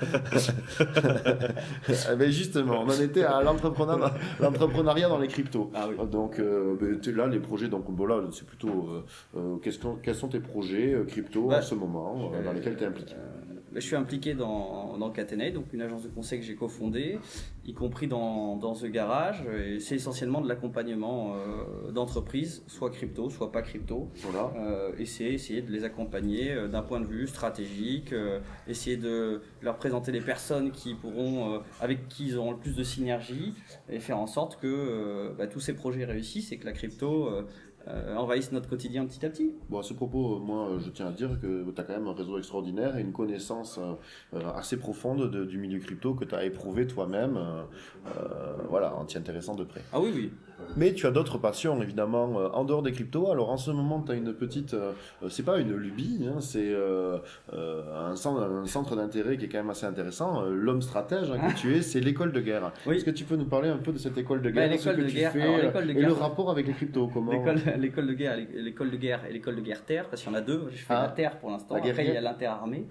[2.12, 4.12] Eh ben justement, on en était à l'entrepreneur-
[4.70, 5.70] l'entrepreneuriat dans les cryptos.
[5.74, 5.96] Ah oui.
[6.10, 9.02] Donc euh, ben, là, les projets, donc bon, là, c'est plutôt euh,
[9.36, 12.84] euh, qu'est-ce qu'on- quels sont tes projets crypto Bah, en ce moment dans lesquels tu
[12.84, 13.14] es impliqué?
[13.14, 13.26] Euh,
[13.72, 17.20] je suis impliqué dans, dans Catenay, donc une agence de conseil que j'ai cofondée,
[17.64, 19.44] y compris dans, dans The Garage.
[19.64, 24.08] Et c'est essentiellement de l'accompagnement euh, d'entreprises, soit crypto, soit pas crypto.
[24.16, 24.52] Voilà.
[24.56, 28.12] Euh, et c'est essayer de les accompagner euh, d'un point de vue stratégique,
[28.66, 32.82] essayer de leur présenter les personnes qui pourront, avec qui ils auront le plus de
[32.82, 33.54] synergie,
[33.88, 37.30] et faire en sorte que euh, bah, tous ces projets réussissent et que la crypto
[37.90, 39.52] euh, euh, envahisse notre quotidien petit à petit.
[39.68, 41.92] Bon, à ce propos, euh, moi, euh, je tiens à dire que tu as quand
[41.92, 43.78] même un réseau extraordinaire et une connaissance
[44.34, 47.36] euh, assez profonde de- du milieu crypto que tu as éprouvé toi-même.
[47.36, 47.62] euh,
[48.68, 49.82] voilà, en t'y intéressant de près.
[49.92, 50.30] Ah oui, oui.
[50.76, 53.30] Mais tu as d'autres passions, évidemment, en dehors des cryptos.
[53.30, 54.76] Alors, en ce moment, tu as une petite.
[55.28, 56.74] c'est pas une lubie, hein, c'est
[57.52, 60.42] un, centre, un centre d'intérêt qui est quand même assez intéressant.
[60.44, 62.72] L'homme stratège hein, que tu es, c'est l'école de guerre.
[62.86, 62.96] Oui.
[62.96, 64.88] Est-ce que tu peux nous parler un peu de cette école de Bah, guerre, ce
[64.90, 66.72] l'école que de tu guerre, fais alors, l'école de et guerre- le rapport avec les
[66.74, 67.32] cryptos Comment
[67.80, 70.38] L'école, de guerre, l'école de guerre et l'école de guerre terre, parce qu'il y en
[70.38, 70.68] a deux.
[70.70, 71.02] Je fais Ah.
[71.02, 71.74] la terre pour l'instant.
[71.74, 72.86] Après, il y a l'interarmée.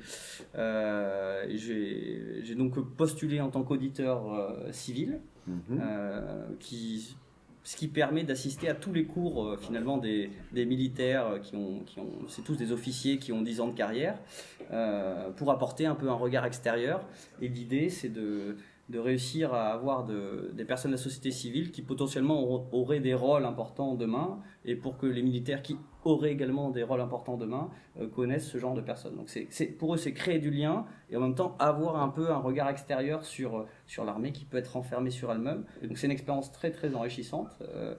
[0.55, 5.79] Euh, j'ai, donc postulé en tant qu'auditeur euh, civil, Mhm.
[5.81, 7.15] euh, qui
[7.63, 11.99] ce qui permet d'assister à tous les cours finalement des, des militaires qui ont, qui
[11.99, 14.17] ont c'est tous des officiers qui ont 10 ans de carrière,
[15.35, 17.05] pour apporter un peu un regard extérieur.
[17.41, 18.55] Et l'idée, c'est de,
[18.89, 23.13] de réussir à avoir de- des personnes de la société civile qui potentiellement auraient des
[23.13, 27.69] rôles importants demain, et pour que les militaires qui auraient également des rôles importants demain
[27.99, 29.15] euh, connaissent ce genre de personnes.
[29.15, 32.09] Donc c'est, c'est- pour eux, c'est créer du lien et en même temps avoir un
[32.09, 35.65] peu un regard extérieur sur, sur l'armée qui peut être renfermée sur elle-même.
[35.83, 37.49] Donc c'est une expérience très très enrichissante.
[37.61, 37.95] Euh,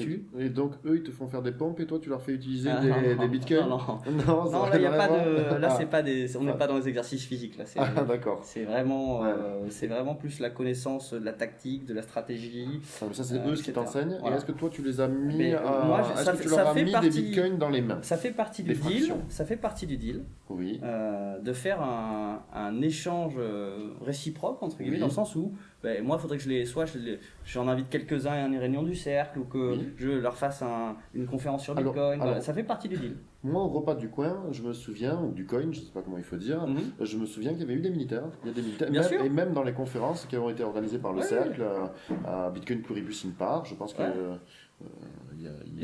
[0.00, 2.32] tu et donc, eux, ils te font faire des pompes et toi, tu leur fais
[2.32, 3.98] utiliser Ah, des, non, des bitcoins non, non.
[4.26, 5.74] Non, Non, là, y a pas de, là Ah.
[5.78, 7.64] c'est pas des, on n'est pas dans les exercices physiques là.
[7.66, 8.40] C'est, Ah, d'accord.
[8.42, 9.28] c'est vraiment, Ouais.
[9.30, 12.80] euh, c'est vraiment plus la connaissance de la tactique, de la stratégie.
[13.02, 14.16] Ah, ça, c'est Euh, eux ce qui t'enseignent.
[14.20, 14.36] Voilà.
[14.36, 15.82] Et est-ce que toi, tu les as mis Mais, à...
[15.84, 17.98] moi, je- ça que tu leur as mis partie- des bitcoins dans les mains?
[18.02, 19.14] Ça fait partie Des du deal.
[19.28, 20.22] Ça fait partie du deal.
[20.48, 20.80] Oui.
[20.82, 26.02] euh, de faire un, un échange euh, réciproque entre guillemets dans le sens où ben,
[26.04, 26.98] moi il faudrait que je les soit je
[27.46, 29.88] j'en invite quelques-uns à une réunion du cercle ou que Oui.
[29.96, 32.96] Je leur fasse un- une conférence sur Alors- Bitcoin Voilà, alors- ça fait partie du
[32.96, 36.02] deal Moi, au repas du coin, je me souviens, ou du coin, je sais pas
[36.02, 36.78] comment il faut dire, Mhm.
[37.00, 38.24] je me souviens qu'il y avait eu des militaires.
[38.44, 38.90] Il y a des militaires.
[38.90, 39.20] Bien même- sûr.
[39.22, 41.86] Et même dans les conférences qui ont été organisées par le Ouais, cercle, euh,
[42.26, 44.12] à Bitcoin Pluribus in Par, je pense que Ouais.
[44.14, 44.36] euh,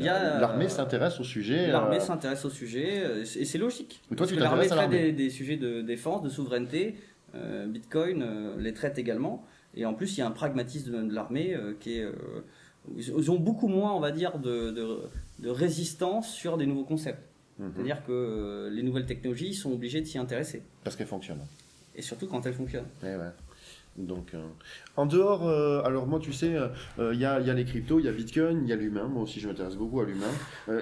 [0.09, 1.67] a, l'armée euh, s'intéresse au sujet.
[1.67, 4.67] l'armée euh, s'intéresse au sujet euh, et c'est logique Mais toi, Parce tu que l'armée
[4.67, 6.95] traite des, des sujets de défense de souveraineté
[7.35, 11.13] euh, Bitcoin euh, les traite également et en plus il y a un pragmatisme de
[11.13, 12.11] l'armée euh, qui est euh,
[12.95, 14.99] ils ont beaucoup moins on va dire de, de,
[15.39, 17.21] de résistance sur des nouveaux concepts
[17.59, 20.61] mhm, C'est-à-dire que euh, les nouvelles technologies sont obligés de s'y intéresser.
[20.83, 21.39] Parce qu'elle fonctionne.
[21.95, 22.87] Et surtout quand elles fonctionnent.
[23.03, 23.31] Eh ouais.
[23.97, 24.45] Donc, euh,
[24.97, 26.67] en dehors, euh, alors moi, tu sais, euh,
[26.99, 28.73] euh, il y, a, il y a les cryptos, il y a Bitcoin, il y
[28.73, 29.07] a l'humain.
[29.07, 30.25] Moi aussi, je m'intéresse beaucoup à l'humain.
[30.69, 30.81] Euh,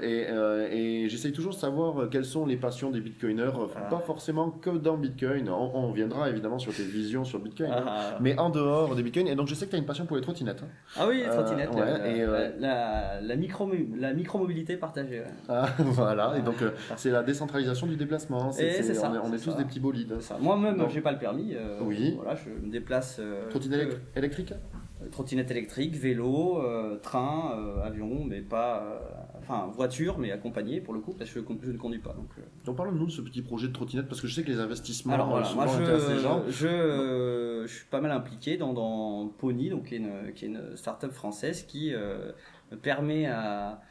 [0.71, 3.51] et et j'essaye toujours de savoir quelles sont les passions des Bitcoiners.
[3.75, 3.81] Ah.
[3.81, 5.49] Pas forcément que dans Bitcoin.
[5.49, 7.71] On, on viendra évidemment sur tes visions sur Bitcoin.
[7.71, 7.83] hein.
[7.87, 9.27] Ah, Mais en dehors des Bitcoin.
[9.27, 10.63] Et donc, je sais que tu as une passion pour les trottinettes.
[10.63, 10.69] hein.
[10.97, 11.73] Ah oui, les trottinettes.
[11.75, 12.25] ouais, et,
[12.59, 15.19] la, la, micro, la micromobilité partagée.
[15.19, 15.25] ouais.
[15.49, 16.35] Ah, voilà.
[16.37, 16.55] Et donc,
[16.95, 18.51] c'est la décentralisation du déplacement.
[18.51, 19.57] C'est ça, on est, on est c'est tous ça.
[19.57, 20.15] des petits bolides.
[20.39, 21.55] Moi-même, j'ai pas le permis.
[21.81, 22.13] Oui.
[22.15, 23.19] Voilà, je me déplace.
[23.49, 24.53] Trottinette électrique
[25.11, 28.81] trottinette électrique, vélo, euh, train, euh, avion, mais pas.
[28.83, 28.99] euh,
[29.39, 32.13] enfin, voiture, mais accompagné pour le coup, parce que je, je ne conduis pas.
[32.13, 32.41] Donc, euh.
[32.65, 35.13] Donc, parle-nous de ce petit projet de trottinette parce que je sais que les investissements
[35.13, 36.43] Alors voilà, souvent moi je, intéressent les gens.
[36.47, 40.45] je, euh, je suis pas mal impliqué dans, dans Pony, donc qui est une, qui
[40.45, 42.31] est une start-up française qui euh,
[42.81, 43.81] permet à,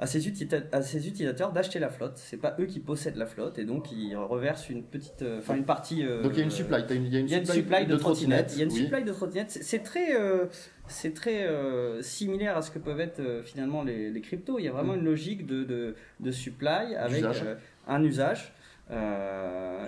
[0.00, 0.26] à, ses
[1.08, 2.14] utilisateurs d'acheter la flotte.
[2.16, 5.56] C'est pas eux qui possèdent la flotte et donc ils reversent une petite, euh, enfin
[5.56, 6.04] une partie.
[6.06, 8.52] euh, Donc il y a une supply, il y y a une supply de, trottinettes.
[8.54, 8.84] Il y a une oui.
[8.84, 9.50] supply de trottinettes.
[9.50, 10.46] C'est- très, euh,
[10.86, 14.58] c'est très euh, similaire à ce que peuvent être finalement les, les cryptos.
[14.58, 17.24] Il y a vraiment une logique de, de, de supply avec
[17.86, 18.52] un usage.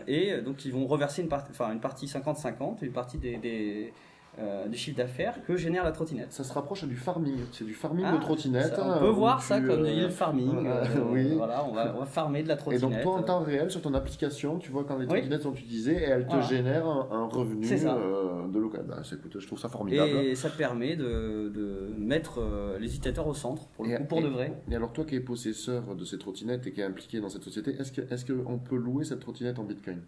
[0.07, 3.93] Et donc ils vont reverser une, part- une partie 50-50, une partie des, des,
[4.41, 6.33] euh, du chiffre d'affaires que génère la trottinette.
[6.33, 7.37] Ça se rapproche du farming.
[7.53, 8.75] C'est du farming Ah, de trottinette.
[8.75, 10.67] Ça, hein, on peut voir tu, ça comme euh, du farming.
[10.67, 11.35] euh, euh, oui.
[11.37, 12.91] Voilà, on va, on va farmer de la Et trottinette.
[12.93, 15.09] donc toi en temps réel sur ton application, tu vois quand les Oui.
[15.09, 16.47] trottinettes sont utilisées et elles te Voilà.
[16.47, 17.95] génèrent un, un revenu ça.
[17.97, 18.85] euh, de local.
[18.89, 20.11] Bah, c'est- écoute, je trouve ça formidable.
[20.11, 22.41] Et ça te permet de, de mettre
[22.79, 24.53] les utilisateurs au centre, pour le Et- coup, pour et- de vrai.
[24.71, 27.43] Et alors toi qui es possesseur de ces trottinettes et qui est impliqué dans cette
[27.45, 30.01] société, est-ce que est-ce qu'on peut louer cette trottinette en Bitcoin?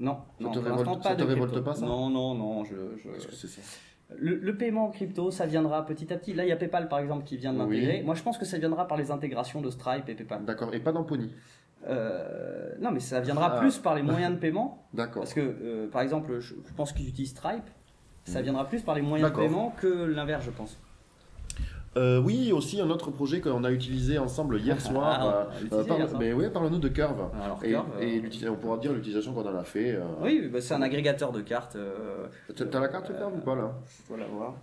[0.00, 1.86] Non, Ça non te révolte- l'instant, ça pas te révolte pas, ça?
[1.86, 2.64] Non, non, non.
[2.64, 3.60] Je, je- Est-ce que c'est ça
[4.16, 6.32] Le, le paiement en crypto, ça viendra petit à petit.
[6.32, 7.98] Là, il y a PayPal par exemple qui vient de l'intégrer.
[7.98, 8.04] Oui.
[8.04, 10.44] Moi, je pense que ça viendra par les intégrations de Stripe et PayPal.
[10.44, 10.72] D'accord.
[10.74, 11.30] Et pas dans Pony.
[11.88, 13.60] Euh, non, mais ça viendra Ah.
[13.60, 14.86] plus par les moyens de paiement.
[14.94, 15.22] D'accord.
[15.22, 17.68] Parce que, euh, par exemple, je, je pense qu'ils utilisent Stripe.
[18.24, 20.78] Ça viendra plus par les moyens de paiement que l'inverse, je pense.
[21.96, 25.26] Euh, oui, aussi un autre projet qu'on a utilisé ensemble hier Ah, soir.
[25.26, 26.20] euh, euh, parle- soir.
[26.20, 27.24] mais oui, parle-nous de Curve.
[27.42, 29.98] Alors, Et, Curve, et l'utilisa- on pourra dire l'utilisation qu'on en a fait.
[30.22, 31.76] oui, bah, c'est un agrégateur de cartes.
[32.54, 33.72] T'as la carte Curve ou pas là?
[34.08, 34.54] je la voir.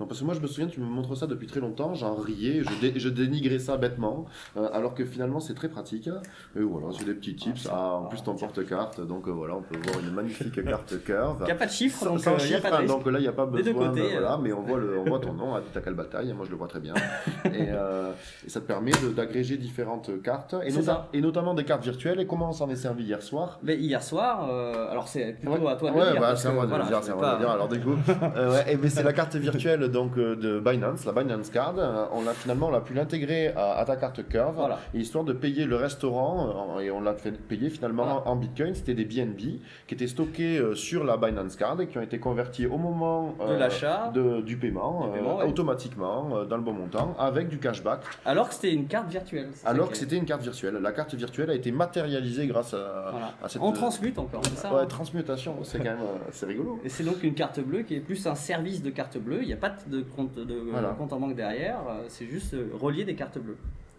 [0.00, 2.16] Non, parce que moi je me souviens, tu me montres ça depuis très longtemps, j'en
[2.16, 4.24] riais, je, dé- je dénigrais ça bêtement,
[4.56, 6.08] euh, alors que finalement c'est très pratique.
[6.56, 7.68] Et voilà, c'est des petits tips.
[7.70, 11.36] Ah, en plus ton porte-carte, donc euh, voilà, on peut voir une magnifique carte Curve.
[11.42, 12.74] Il n'y a pas de chiffre, Sans, donc sans euh, il y a pas de
[12.82, 14.38] hein, donc là il n'y a pas besoin, de- voilà, euh.
[14.42, 16.66] mais on voit, le, on voit ton nom, à Tacale Bataille, moi je le vois
[16.66, 16.94] très bien.
[17.44, 18.10] et, euh,
[18.44, 21.08] et ça te permet d'agréger différentes cartes, et, C'est nota- ça.
[21.12, 22.18] et notamment des cartes virtuelles.
[22.18, 23.60] Et comment on s'en est servi hier soir?
[23.62, 25.70] Mais hier soir, euh, alors c'est plutôt Ouais.
[25.70, 26.20] à toi de Ouais, le dire.
[26.20, 27.50] bah, parce c'est à moi de voilà, le dire, c'est à moi de dire.
[27.50, 27.94] Alors du coup,
[28.36, 31.74] euh, ouais, ben, c'est la carte virtuelle donc euh, de Binance, la Binance Card.
[31.78, 34.78] Euh, On l'a finalement, on l'a pu l'intégrer à, à ta carte Curve, Voilà.
[34.94, 38.28] histoire de payer le restaurant, euh, et on l'a fait payer finalement Voilà.
[38.28, 38.74] en Bitcoin.
[38.74, 39.38] C'était des BNB
[39.86, 43.34] qui étaient stockés euh, sur la Binance Card et qui ont été convertis au moment
[43.48, 44.10] De l'achat.
[44.14, 45.44] de- du paiement, euh, ouais.
[45.48, 48.00] automatiquement euh, dans le bon montant, avec du cashback.
[48.24, 49.48] Alors que c'était une carte virtuelle.
[49.64, 50.74] Alors que c'était une carte virtuelle.
[50.80, 53.32] La carte virtuelle a été matérialisée grâce à, Voilà.
[53.42, 55.56] à cette En transmute encore, c'est ça ouais, hein transmutation.
[55.62, 56.80] C'est quand même euh, c'est rigolo.
[56.84, 59.38] Et c'est donc une carte bleue qui est plus un service de carte bleue.
[59.42, 60.90] Il n'y a pas patte de compte, de Voilà.
[60.90, 63.56] compte en banque derrière, euh, c'est juste euh, relier des cartes bleues.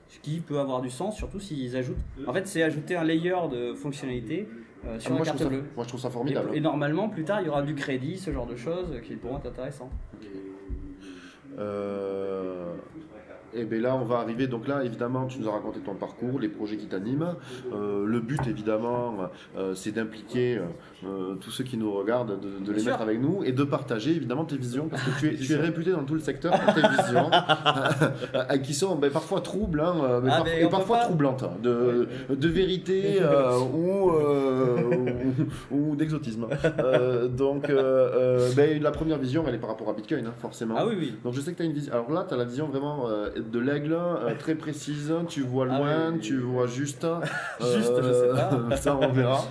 [0.09, 1.97] Ce qui peut avoir du sens, surtout s'ils ajoutent.
[2.27, 4.47] En fait, c'est ajouter un layer de fonctionnalité
[4.85, 5.63] euh, sur Ah, moi, la je carte ça, bleue.
[5.75, 6.49] moi, je trouve ça Et, formidable.
[6.53, 9.37] et normalement, plus tard, il y aura du crédit, ce genre de choses qui pourront
[9.37, 9.91] être intéressantes.
[11.57, 12.73] Euh,
[13.55, 14.47] et bien là, on va arriver.
[14.47, 17.35] Donc là, évidemment, tu nous as raconté ton parcours, les projets qui t'animent.
[17.73, 19.15] Euh, le but, évidemment,
[19.57, 20.59] euh, c'est d'impliquer
[21.05, 22.91] euh, tous ceux qui nous regardent, de, de les sûr.
[22.91, 25.57] mettre avec nous et de partager évidemment tes visions, parce que tu es, tu es
[25.57, 27.29] réputé dans tout le secteur pour tes visions,
[28.63, 31.51] qui sont ben, parfois troubles, hein, mais Ah, parfois- mais et parfois pas- troublantes, hein,
[31.61, 33.19] de, de vérité
[33.73, 34.11] ou,
[35.71, 36.47] ou, ou d'exotisme.
[37.29, 37.67] Donc,
[38.55, 40.75] ben, la première vision, elle est par rapport à Bitcoin, hein, forcément.
[40.77, 41.13] Ah oui, oui.
[41.23, 41.93] Donc je sais que tu as une vision.
[41.93, 43.05] Alors là, tu as la vision vraiment
[43.51, 45.13] de l'aigle, euh, très précise.
[45.29, 46.43] Tu vois Ah loin, oui, oui, tu oui.
[46.43, 47.03] vois juste.
[47.03, 47.19] Euh,
[47.75, 48.27] Juste, je sais
[48.69, 48.75] pas.
[48.77, 49.43] ça, on verra.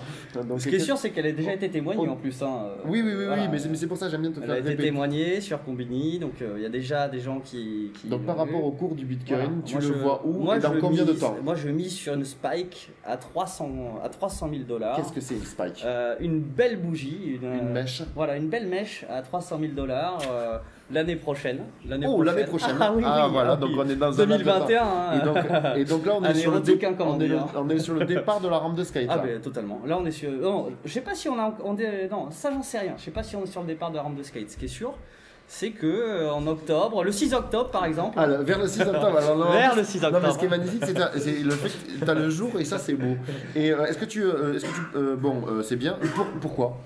[0.49, 2.43] Donc, Ce qui est sûr, c'est qu'elle a déjà été témoignée en plus.
[2.43, 2.69] hein.
[2.85, 3.43] Oui, oui, oui, Voilà.
[3.43, 4.89] oui, mais c'est pour ça que j'aime bien te Elle faire a été répéter.
[4.89, 7.93] témoignée sur Combini, donc euh, il y a déjà des gens qui.
[8.01, 9.53] qui Donc par rapport au cours du Bitcoin, Voilà.
[9.65, 11.93] tu Moi, le je- vois où moi, et dans combien de temps Moi, je mise
[11.93, 14.97] sur une spike à 300, à 300 000 dollars.
[14.97, 15.83] Qu'est-ce que c'est une spike?
[15.85, 17.39] Euh, Une belle bougie.
[17.41, 20.59] Une, Une mèche Voilà, une belle mèche à 300 000 dollars euh,
[20.93, 21.61] l'année prochaine.
[21.89, 22.77] L'année Oh, l'année prochaine.
[22.81, 24.59] Ah, oui, oui, voilà, ah donc on est dans un laps de temps.
[24.67, 24.83] 2021.
[24.83, 25.13] hein.
[25.21, 25.37] Et donc,
[25.77, 27.29] et donc là, on est, sur le, érotique, dé- hein, comme on on, est dit,
[27.29, 29.07] le- on est sur le départ de la rampe de skate.
[29.09, 29.81] Ah ben totalement.
[29.87, 30.31] Là on est sur.
[30.31, 31.55] Non, je sais pas si on a.
[31.65, 32.95] On est- non, ça j'en sais rien.
[32.99, 34.51] Je sais pas si on est sur le départ de la rampe de skate.
[34.51, 34.95] Ce qui est sûr,
[35.47, 38.15] c'est que euh, en octobre, le 6 octobre par exemple.
[38.19, 39.17] Ah, vers le 6 octobre.
[39.19, 40.39] alors, non, Vers le 6 Non, mais ce octobre.
[40.39, 41.69] qui est magnifique, c'est le fait
[42.01, 43.17] que tu as le jour et ça, c'est beau.
[43.57, 44.23] Et euh, est-ce que tu.
[44.23, 45.97] euh, est-ce que tu bon, c'est bien.
[46.15, 46.77] Pour- pourquoi?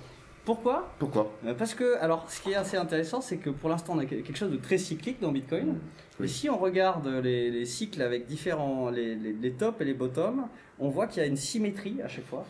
[0.48, 3.92] Pourquoi Pourquoi Euh, Parce que, alors, ce qui est assez intéressant, c'est que pour l'instant,
[3.96, 5.74] on a quelque chose de très cyclique dans Bitcoin.
[6.18, 6.24] Oui.
[6.24, 9.92] Et si on regarde les, les cycles avec différents, les, les, les tops et les
[9.92, 12.46] bottoms, on voit qu'il y a une symétrie à chaque fois.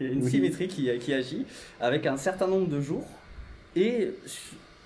[0.00, 0.30] Il y a une Oui.
[0.30, 1.44] symétrie qui, qui agit
[1.78, 3.04] avec un certain nombre de jours.
[3.76, 4.12] Et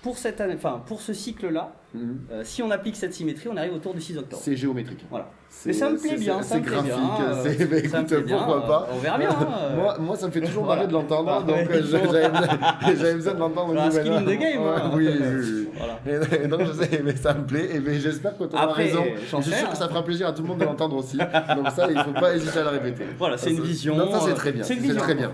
[0.01, 2.19] pour cette année, enfin, pour ce cycle-là, Mhm.
[2.31, 4.41] euh, si on applique cette symétrie, on arrive autour du 6 octobre.
[4.43, 5.05] C'est géométrique.
[5.09, 5.29] Voilà.
[5.65, 6.85] Mais ça me plaît bien, c'est- graphique.
[6.85, 6.95] bien.
[6.95, 9.29] euh, bah, ça me écoute, plaît bien, pourquoi euh, pas On verra bien.
[9.29, 9.75] hein.
[9.75, 10.83] moi, moi, ça me fait toujours Voilà.
[10.83, 11.81] marrer de l'entendre, Ah, donc ouais, euh,
[12.97, 13.73] j'avais besoin de l'entendre.
[13.73, 14.91] Voilà, skin in the game, hein.
[14.95, 15.67] Oui, oui, oui.
[15.75, 15.99] Voilà.
[16.39, 19.03] Et, et donc je sais, mais ça me plaît, et j'espère que tu auras raison.
[19.15, 19.71] Je suis sûr hein.
[19.71, 21.17] que ça fera plaisir à tout le monde de l'entendre aussi.
[21.17, 23.03] Donc ça, il ne faut pas hésiter à la répéter.
[23.17, 23.97] Voilà, c'est une vision.
[23.97, 24.63] Non, ça c'est euh, très bien.
[24.63, 25.31] C'est très bien.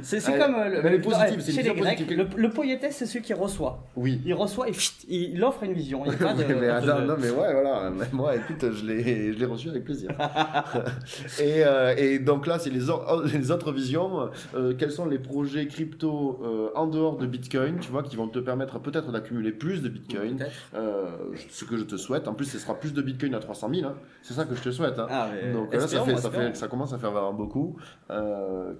[0.00, 2.04] C'est comme euh, le, elle est positive, chez les Grecs.
[2.36, 3.84] Le, poétesse, c'est celui qui reçoit.
[3.94, 4.22] Oui.
[4.24, 4.72] Il reçoit et
[5.08, 6.02] il offre une vision.
[6.06, 7.92] Il y a pas de- Ouais, mais, attends, de- non, mais ouais, voilà.
[8.12, 10.10] Moi, écoute, je l'ai, je l'ai reçu avec plaisir.
[11.40, 12.80] et, euh, et donc là, c'est les,
[13.32, 14.30] les autres visions.
[14.54, 18.28] Euh, quels sont les projets crypto euh, en dehors de Bitcoin, tu vois, qui vont
[18.28, 20.38] te permettre peut-être d'accumuler plus de Bitcoin.
[21.48, 22.28] Ce que je te souhaite.
[22.28, 23.86] En plus, ce sera plus de Bitcoin à 300 000.
[23.88, 23.94] hein.
[24.22, 24.98] C'est ça que je te souhaite.
[24.98, 25.06] hein.
[25.10, 26.46] Ah, Donc là, ça, fait, ça, espérons.
[26.46, 27.76] fait, ça commence à faire vraiment beaucoup.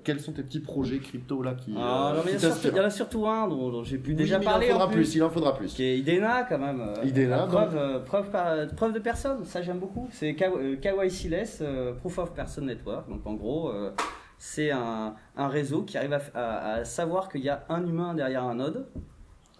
[0.05, 2.85] Quels sont tes petits projets crypto là qui, Ah, non, mais qui il y, en
[2.85, 4.97] a surtout un dont, dont j'ai pu Oui, déjà parler Il en faudra en plus.
[5.03, 5.15] plus.
[5.17, 5.75] Il en faudra plus.
[5.75, 6.81] Qui est Idena quand même.
[6.85, 7.49] Euh, la donc.
[7.51, 10.09] preuve, euh, preuve, par- preuve de personne, ça j'aime beaucoup.
[10.13, 13.09] C'est euh, KYC-less, euh, Proof of Person Network.
[13.09, 13.91] Donc en gros, euh,
[14.39, 17.87] c'est un, un réseau qui arrive à, f- à- à savoir qu'il y a un
[17.87, 18.87] humain derrière un node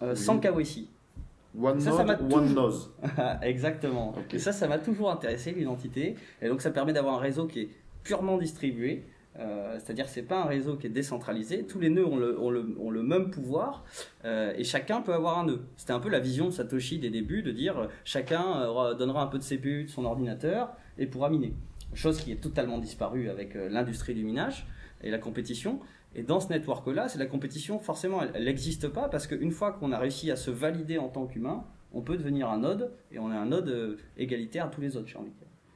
[0.01, 0.17] euh, Oui.
[0.17, 0.87] sans KYC.
[1.61, 2.91] One Ça, node, one nose.
[3.41, 4.13] Exactement.
[4.33, 6.15] Et ça, ça m'a toujours intéressé, l'identité.
[6.41, 7.69] Et donc, ça permet d'avoir un réseau qui est
[8.03, 9.05] purement distribué.
[9.39, 11.65] Euh, C'est-à-dire, c'est pas un réseau qui est décentralisé.
[11.65, 13.83] Tous les nœuds ont le, même pouvoir
[14.23, 15.61] euh, et chacun peut avoir un nœud.
[15.75, 19.27] C'était un peu la vision de Satoshi des débuts de dire euh, chacun donnera un
[19.27, 21.53] peu de CPU de son ordinateur et pourra miner.
[21.93, 24.67] Chose qui est totalement disparue avec l'industrie du minage
[25.01, 25.79] et la compétition.
[26.15, 29.91] Et dans ce network-là, c'est la compétition, forcément, elle n'existe pas parce qu'une fois qu'on
[29.91, 33.31] a réussi à se valider en tant qu'humain, on peut devenir un node et on
[33.31, 35.31] est un node égalitaire à tous les autres, j'ai envie.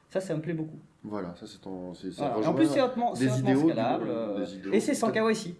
[0.09, 0.79] Ça, ça me plaît beaucoup.
[1.03, 1.93] Voilà, ça c'est ton.
[2.17, 2.49] Voilà.
[2.49, 4.07] En plus, c'est hautement, des idéaux, scalable.
[4.09, 4.73] euh, des idéaux.
[4.73, 5.55] et c'est sans KYC.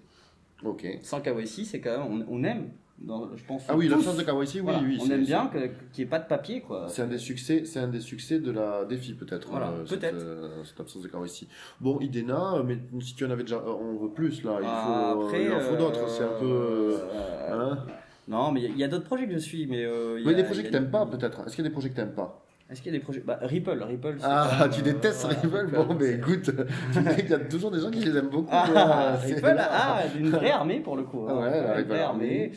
[0.64, 0.86] Ok.
[1.04, 3.64] Sans KYC, c'est quand même, on, on aime, dans- je pense.
[3.70, 4.98] Ah oui, l'absence de KYC, oui, voilà, oui.
[5.02, 5.62] on aime bien qu'il
[6.00, 6.88] n'y ait pas de papier, quoi.
[6.90, 9.48] C'est un des succès, c'est un des succès de la défi peut-être.
[9.50, 10.16] Voilà, euh, cette, peut-être.
[10.16, 11.48] euh, cette absence de KYC.
[11.80, 14.58] Bon, Idena, euh, mais si tu en avais déjà, on veut plus là.
[14.60, 16.10] Il Ah, faut, après, il en faut d'autres.
[16.10, 16.98] C'est un peu.
[17.52, 17.86] hein
[18.28, 19.84] non, mais il y a- d'autres projets que je suis, mais.
[20.18, 21.42] il y a- des projets que t'aimes pas peut-être.
[21.46, 22.44] Est-ce qu'il y a des projets que t'aimes pas?
[22.72, 23.24] Est-ce qu'il y a des projets?
[23.26, 24.18] Bah, Ripple, Ripple.
[24.22, 25.76] Ah, tu euh, détestes voilà, Ripple?
[25.76, 26.52] Bon, mais écoute,
[27.16, 28.50] qu'il y a toujours des gens qui les aiment beaucoup.
[28.52, 29.18] Ah, quoi.
[29.28, 31.26] C'est- Ripple, ah, une vraie armée pour le coup.
[31.28, 31.32] hein.
[31.32, 32.52] Ah ouais, la une Ripple armée.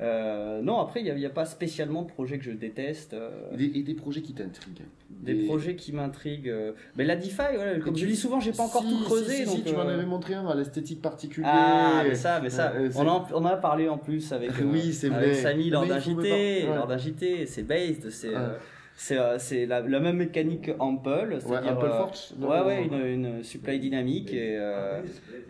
[0.00, 3.12] Euh, non, après, il n'y a, pas spécialement de projet que je déteste.
[3.12, 4.86] euh, Et des, et des projets qui t'intriguent.
[5.10, 6.48] des projets qui m'intriguent.
[6.48, 9.04] euh, Mais la DeFi, voilà, comme tu- je dis souvent, j'ai pas encore Si, tout
[9.04, 9.34] creusé.
[9.38, 11.50] Si, si, si, donc, tu m'en euh, avais montré un l'esthétique particulière.
[11.52, 14.64] Ah, mais ça, mais ça, Euh, on, en, on a parlé en plus avec, euh,
[14.64, 15.34] Oui, c'est vrai.
[15.34, 16.20] Samy lors d'un il JT,
[17.40, 17.46] ouais.
[17.46, 18.34] c'est based, c'est Ouais.
[18.36, 18.56] euh,
[19.00, 22.66] C'est euh, c'est la, la même mécanique Ample, Ouais, c'est-à-dire Ample euh, Forge ouais non,
[22.66, 25.00] ouais une, une supply dynamique et euh,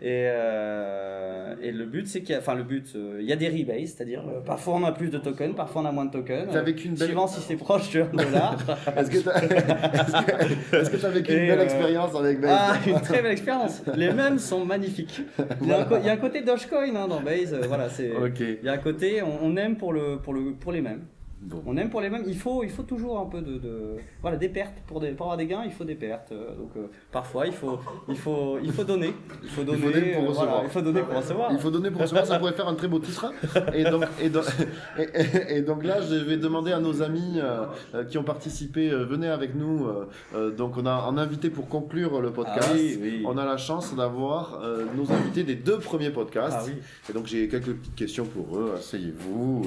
[0.03, 3.33] et euh, et le but c'est qu'il y a enfin le but euh, il y
[3.33, 6.05] a des rebates, c'est-à-dire euh, parfois on a plus de tokens, parfois on a moins
[6.05, 6.47] de tokens.
[6.51, 8.55] T'as vécu une belle- Suivant si c'est proche de 1 dollar.
[8.97, 9.41] Est-ce que t'as
[10.79, 13.31] est-ce que- t'as vécu une Et, belle euh, expérience avec Base Ah, une très belle
[13.31, 13.81] expérience.
[13.95, 15.21] Les mêmes sont magnifiques.
[15.61, 17.53] Il y a un, co- il y a un côté Dogecoin hein, dans Base.
[17.53, 18.11] euh, voilà, c'est.
[18.15, 18.39] Ok.
[18.41, 21.01] Il y a un côté, on, on aime pour le pour le pour les mêmes.
[21.41, 21.63] Bon.
[21.65, 22.23] On aime pour les mêmes.
[22.27, 25.27] Il faut il faut toujours un peu de, de- voilà des pertes pour des pour
[25.27, 25.61] avoir des gains.
[25.65, 26.33] Il faut des pertes.
[26.33, 27.79] euh, donc euh, parfois il faut
[28.09, 29.13] il faut il faut donner.
[29.43, 29.81] Il faut donner.
[29.81, 30.47] donner pour euh, recevoir.
[30.49, 31.51] voilà, il faut donner pour recevoir.
[31.53, 33.31] Il faut donner pour recevoir, ça pourrait faire un très beau titre.
[33.73, 34.43] Et donc, et donc,
[34.97, 38.89] et- et- et donc là, je vais demander à nos amis euh, qui ont participé,
[38.91, 39.87] euh, venez avec nous.
[40.57, 42.67] donc on a un invité pour conclure le podcast.
[42.71, 43.23] Ah oui, oui.
[43.25, 46.57] On a la chance d'avoir euh, nos invités des deux premiers podcasts.
[46.59, 46.73] Ah oui.
[47.09, 48.73] Et donc j'ai quelques petites questions pour eux.
[48.77, 49.61] Asseyez-vous.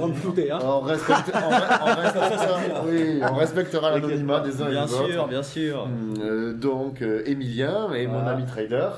[0.00, 0.58] Rendre flouté, hein.
[0.62, 0.80] On,
[1.16, 5.10] respecte- on re- on respectera, oui, on respectera l'anonymat des uns et Bien des autres.
[5.10, 5.82] sûr, bien sûr.
[5.84, 8.30] Hum, euh, donc, euh, Emilien et mon Voilà.
[8.30, 8.88] ami trader,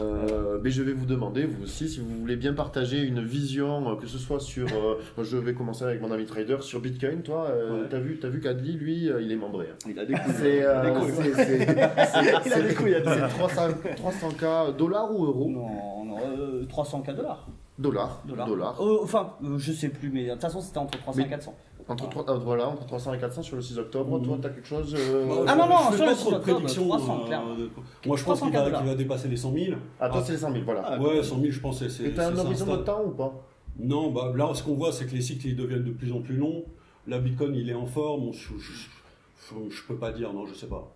[0.00, 3.90] euh, mais je vais vous demander, vous aussi, si vous voulez bien partager une vision,
[3.92, 4.66] euh, que ce soit sur.
[4.68, 7.22] euh, je vais commencer avec mon ami trader, sur Bitcoin.
[7.22, 7.86] Toi, euh, Ouais.
[7.90, 9.66] t'as vu, vu qu'Adli, lui, il est membré.
[9.72, 9.76] hein.
[9.88, 10.32] Il a des couilles.
[10.36, 10.62] C'est
[11.34, 13.10] c'est- c'est- c'est- Il a des couilles, Adli.
[13.14, 15.48] c'est 300 300K dollars ou euros?
[15.50, 17.46] Non, non, euh, 304 dollars.
[17.78, 18.20] Dollars.
[18.26, 18.46] Dollars.
[18.48, 18.76] Dollars.
[18.80, 21.28] Oh, enfin, euh, je sais plus, mais de toute façon c'était entre 300 et Mais-
[21.30, 21.54] 400.
[21.90, 24.20] Entre, trois- euh, voilà, entre 300 et 400 sur le 6 octobre.
[24.22, 26.30] Toi, t'as quelque chose euh, Bah, Ah non, non, je fais sur pas le trop
[26.30, 26.86] de octobre, prédictions.
[26.88, 27.54] 300, euh, clairement.
[27.54, 27.70] de-
[28.06, 29.76] Moi, je pense qu'il 304 va, dépasser les 100 000.
[29.98, 30.82] Ah, toi, c'est les 100 000, voilà.
[30.84, 32.04] Ah, ouais, 100 000, je pense que c'est.
[32.04, 33.32] Et t'as un horizon de temps ou pas?
[33.78, 36.20] Non, bah, là, ce qu'on voit, c'est que les cycles ils deviennent de plus en
[36.20, 36.64] plus longs.
[37.06, 38.24] La Bitcoin, il est en forme.
[38.24, 40.94] On- Je, je, je- je peux pas dire, non, je sais pas.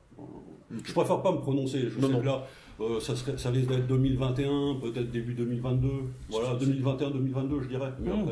[0.85, 1.89] Je préfère pas me prononcer.
[1.91, 2.21] Je Non, sais non.
[2.21, 2.47] que là,
[2.81, 5.89] euh, ça, serait, ça risque d'être 2021, peut-être début 2022.
[6.31, 7.91] Voilà, 2021-2022, je dirais.
[8.01, 8.09] Mm.
[8.11, 8.27] on-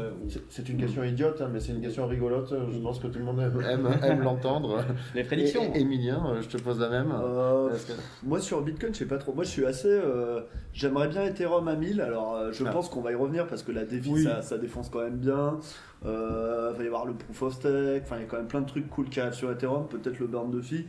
[0.48, 2.54] C'est- une question idiote, hein, mais c'est une question rigolote.
[2.72, 4.82] Je pense que tout le monde aime, aime- aime l'entendre.
[5.14, 5.70] Les prédictions.
[5.74, 7.12] Emilien, euh, je te pose la même.
[7.12, 7.92] Euh, que-
[8.26, 9.34] moi sur Bitcoin, je sais pas trop.
[9.34, 9.88] Moi je suis assez.
[9.88, 10.40] euh,
[10.72, 12.00] J'aimerais bien Ethereum à 1000.
[12.00, 12.70] Alors je Ah.
[12.70, 14.22] pense qu'on va y revenir parce que la défi Oui.
[14.22, 15.58] ça, ça défonce quand même bien.
[16.06, 18.04] Euh, va y avoir le proof of stake.
[18.04, 19.86] Enfin, il y a quand même plein de trucs cool qui arrivent sur Ethereum.
[19.88, 20.86] Peut-être le burn de fee.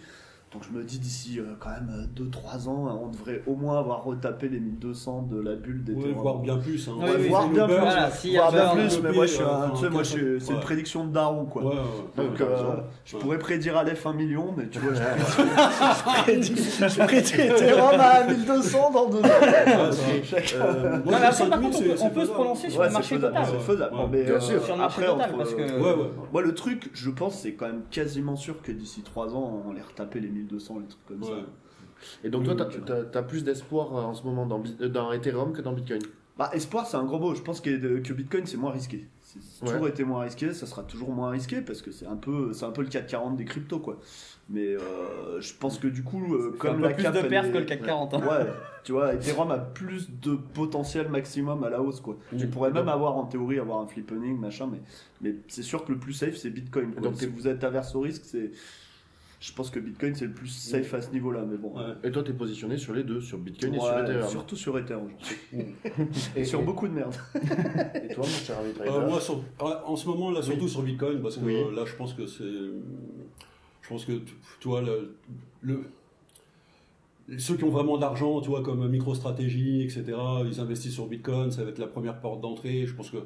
[0.53, 4.03] Donc je me dis d'ici euh, quand même 2-3 ans, on devrait au moins avoir
[4.03, 6.13] retapé les 1200 de la bulle ouais, d'Ethereum.
[6.21, 6.89] voire bien plus.
[6.89, 6.95] Hein.
[6.97, 7.79] Oui, Ouais, oui, voire bien le plus.
[7.79, 10.03] Voilà, a Voire bien plus, le mais moi, je suis, euh, un- tu sais, moi,
[10.03, 10.39] je suis- ouais.
[10.41, 11.63] c'est une prédiction de daron, quoi.
[11.63, 12.25] Ouais, ouais, ouais.
[12.27, 12.75] Donc, Ouais, euh,
[13.05, 13.21] je Ouais.
[13.21, 18.91] pourrais prédire Aleph 1 million, mais tu vois, je prédis, je prédis Ethereum à 1200
[18.91, 19.23] dans deux ans.
[19.23, 19.65] Ouais,
[20.55, 20.99] Euh,
[21.49, 23.45] par contre, on peut, se prononcer sur Ouais, le c'est marché total.
[23.49, 23.95] c'est faisable.
[23.95, 24.05] Ouais.
[24.11, 24.61] mais, Bien euh, sûr.
[24.65, 26.09] Sur le marché après, total, euh, Ouais, ouais.
[26.33, 29.71] Moi, le truc, je pense, c'est quand même quasiment sûr que d'ici 3 ans, on
[29.71, 31.33] les retaper les 1200, les trucs comme ça.
[32.23, 35.61] Et donc toi, t'as as plus d'espoir euh, en ce moment dans, euh, Ethereum que
[35.61, 36.01] dans Bitcoin?
[36.37, 37.35] Bah, espoir, c'est un gros mot.
[37.35, 39.07] Je pense que, que Bitcoin, c'est moins risqué.
[39.19, 39.71] C'est Ouais.
[39.73, 42.65] toujours été moins risqué, ça sera toujours moins risqué parce que c'est un peu, c'est
[42.65, 43.99] un peu le 440 des cryptos, quoi.
[44.49, 47.21] Mais euh, je pense que du coup, euh, un comme peu la plus cap, de
[47.21, 48.13] perf est- que le CAC 40.
[48.15, 48.21] hein.
[48.27, 48.45] Ouais,
[48.83, 52.17] tu vois, Ethereum a plus de potentiel maximum à la hausse, quoi.
[52.37, 52.49] Tu Mm.
[52.49, 54.81] pourrais même avoir, en théorie, avoir un flippening, machin, mais,
[55.21, 56.91] mais c'est sûr que le plus safe, c'est Bitcoin.
[56.91, 57.01] quoi.
[57.03, 58.51] Donc, si vous êtes averse au risque, c'est.
[59.41, 61.75] Je pense que Bitcoin, c'est le plus safe à ce niveau-là, mais bon.
[61.75, 61.93] Ouais.
[62.03, 64.29] Et toi, t'es positionné sur les deux, sur Bitcoin et sur Ethereum.
[64.29, 65.09] surtout sur Ethereum.
[65.51, 65.65] Et,
[66.41, 67.15] Et sur et- beaucoup de merde.
[67.33, 70.69] et toi, mon cher ami Euh, moi, sur- ah, en ce moment, là, surtout Oui.
[70.69, 71.75] sur Bitcoin, parce que Oui.
[71.75, 72.43] là, je pense que c'est.
[72.43, 74.11] Je pense que,
[74.63, 75.15] vois, le,
[75.63, 75.89] le-
[77.39, 80.03] ceux qui ont vraiment de l'argent, tu vois, comme MicroStratégie, etc.,
[80.45, 82.85] ils investissent sur Bitcoin, ça va être la première porte d'entrée.
[82.85, 83.17] Je pense que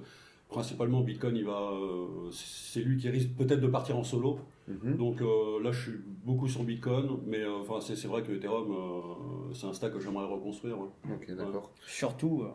[0.50, 4.40] principalement, Bitcoin, il va, euh, c'est lui qui risque peut-être de partir en solo.
[4.68, 4.98] Mhm.
[4.98, 8.32] Donc euh, là, je suis beaucoup sur Bitcoin, mais euh, enfin, c'est c'est vrai que
[8.32, 10.78] Ethereum, euh, c'est un stack que j'aimerais reconstruire.
[10.80, 10.88] Ouais.
[11.14, 11.72] Ok, d'accord.
[11.86, 12.48] Surtout, euh,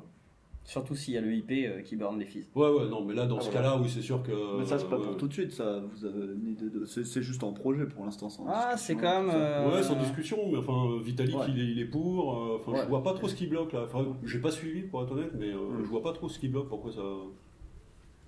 [0.64, 2.48] surtout s'il y a le IP euh, qui burn les fees.
[2.56, 4.58] ouais, ouais, non, mais là, dans Ah, ce cas-là, oui, c'est sûr que.
[4.58, 5.80] Mais ça, c'est pas euh, pour tout de suite, ça.
[5.92, 6.84] Vous avez une idée de.
[6.84, 8.26] C'est c'est juste en projet pour l'instant.
[8.48, 9.30] Ah, c'est quand même.
[9.32, 11.46] euh, Ouais, sans discussion, mais enfin, euh, Vitalik, Ouais.
[11.48, 12.36] il, est, il est pour.
[12.36, 12.80] euh, Enfin, Ouais.
[12.82, 13.82] je vois pas trop ce qui bloque là.
[13.84, 15.84] Enfin, j'ai pas suivi pour être honnête, mais euh, Mm.
[15.84, 16.68] je vois pas trop ce qui bloque.
[16.68, 17.02] Pourquoi ça,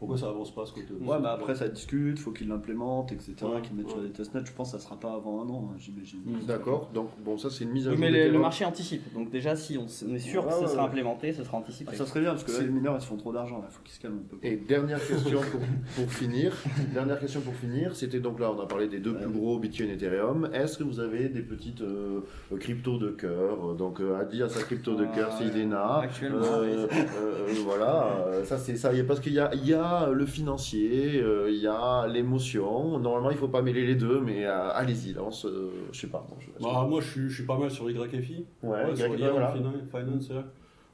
[0.02, 0.92] pourquoi ça avance pas ce côté.
[1.00, 3.34] Ouais, mais après ça discute, faut qu'ils l'implémentent, etc.
[3.42, 4.40] Ouais, qu'ils mettent sur des testnets.
[4.44, 6.18] Je pense que ça sera pas avant un an, hein, j'imagine.
[6.26, 6.46] Mm.
[6.46, 8.06] D'accord, donc bon, ça c'est une mise à Oui, jour.
[8.10, 9.14] mais le, marché anticipe.
[9.14, 10.88] Donc déjà, si on, est sûr que Ouais, ouais, sera ouais.
[10.88, 11.92] implémenté, ce sera anticipé.
[11.94, 13.68] Ah, ça serait bien parce que là, les mineurs ils se font trop d'argent là,
[13.70, 14.38] faut qu'ils se calment un peu.
[14.42, 15.60] Et dernière question pour,
[15.94, 16.52] pour finir.
[16.92, 17.94] Dernière question pour finir.
[17.94, 20.50] C'était donc là, on a parlé des deux plus gros, Bitcoin et Ethereum.
[20.52, 22.22] Est-ce que vous avez des petites euh,
[22.58, 23.76] cryptos de cœur?
[23.76, 25.98] Donc, euh, Adi a sa crypto de cœur, Ah, c'est Idena.
[25.98, 28.92] actuellement, Euh, euh, voilà, euh, ça c'est ça.
[28.92, 32.98] Il Parce qu'il y a, il y a le financier, euh, il y a l'émotion.
[32.98, 35.44] Normalement, il faut pas mêler les deux, mais euh, allez-y, lance.
[35.46, 36.24] euh, je sais pas.
[36.28, 38.44] bon, je- Bah, moi, je suis, je suis pas mal sur YFI.
[38.62, 39.52] Ouais, Ouais, sur voilà.
[39.52, 40.28] Finance.
[40.30, 40.42] ouais.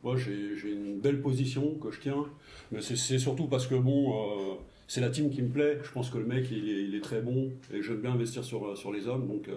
[0.05, 2.25] Moi, j'ai une belle position que je tiens,
[2.71, 4.55] mais c'est- surtout parce que bon, euh,
[4.87, 5.79] c'est la team qui me plaît.
[5.83, 8.45] Je pense que le mec, il est, il est très bon et j'aime bien investir
[8.45, 9.27] sur, sur les hommes.
[9.27, 9.55] Donc, euh,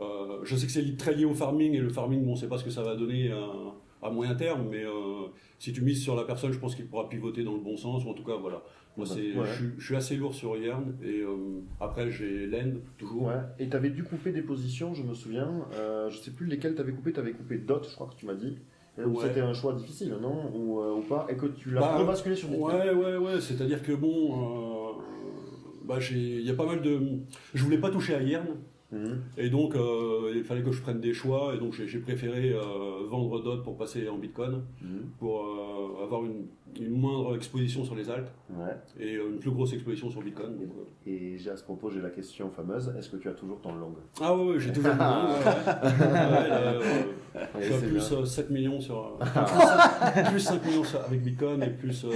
[0.00, 2.38] euh, je sais que c'est très lié au farming et le farming, bon, on ne
[2.38, 3.44] sait pas ce que ça va donner à,
[4.02, 5.28] à moyen terme, mais euh,
[5.58, 8.04] si tu mises sur la personne, je pense qu'il pourra pivoter dans le bon sens.
[8.04, 8.62] Ou en tout cas, voilà.
[8.96, 9.46] Moi, c'est, Ouais.
[9.46, 13.26] je, suis- je suis assez lourd sur Yern et euh, après, j'ai Lend toujours.
[13.28, 13.34] Ouais.
[13.58, 15.66] Et tu avais dû couper des positions, je me souviens.
[15.74, 17.12] Euh, je sais plus lesquelles tu avais coupé.
[17.12, 18.58] Tu avais coupé Dot, je crois que tu m'as dit.
[18.98, 19.06] Ouais.
[19.22, 20.50] C'était un choix difficile, non?
[20.54, 21.26] Ou, ou pas?
[21.30, 22.76] Et que tu l'as Bah, rebasculé sur Bitcoin.
[22.76, 23.40] Ouais, ouais, ouais.
[23.40, 24.96] C'est-à-dire que bon,
[25.84, 27.00] bah, j'ai- il y a pas mal de.
[27.54, 28.48] Je voulais pas toucher à Yern.
[28.92, 29.20] Mhm.
[29.38, 33.06] Et donc, euh, il fallait que je prenne des choix, et donc j'ai préféré euh,
[33.08, 34.88] vendre DOT pour passer en Bitcoin, Mhm.
[35.18, 36.46] pour euh, avoir une,
[36.80, 38.08] une moindre exposition sur les
[38.50, 38.76] Ouais.
[39.00, 40.56] et une plus grosse exposition sur Bitcoin.
[40.58, 40.68] donc.
[41.06, 43.94] Et à ce propos, j'ai la question fameuse est-ce que tu as toujours ton long
[44.20, 44.98] Ah ouais, ouais, j'ai toujours ouais,
[47.60, 48.18] je suis à c'est plus bien.
[48.18, 49.16] euh, 7 millions sur.
[49.20, 52.08] enfin, plus 5 millions sur- avec Bitcoin et plus euh,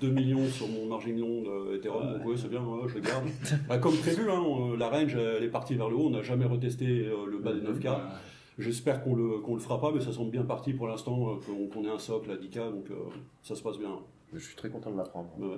[0.00, 2.14] 2 millions sur mon margin long de Ethereum.
[2.18, 3.24] Donc, ouais, c'est bien, ouais, je le garde.
[3.68, 6.06] Bah, comme prévu, hein, on- la range elle est partie vers le haut.
[6.06, 7.88] On n'a jamais retesté euh, le bas des 9K.
[8.58, 11.34] J'espère qu'on le, qu'on le fera pas, mais ça semble bien parti pour l'instant, euh,
[11.46, 12.94] qu'on qu'on ait un socle à 10K, donc euh,
[13.42, 13.98] ça se passe bien.
[14.34, 15.30] Je suis très content de l'apprendre.
[15.38, 15.56] Ouais.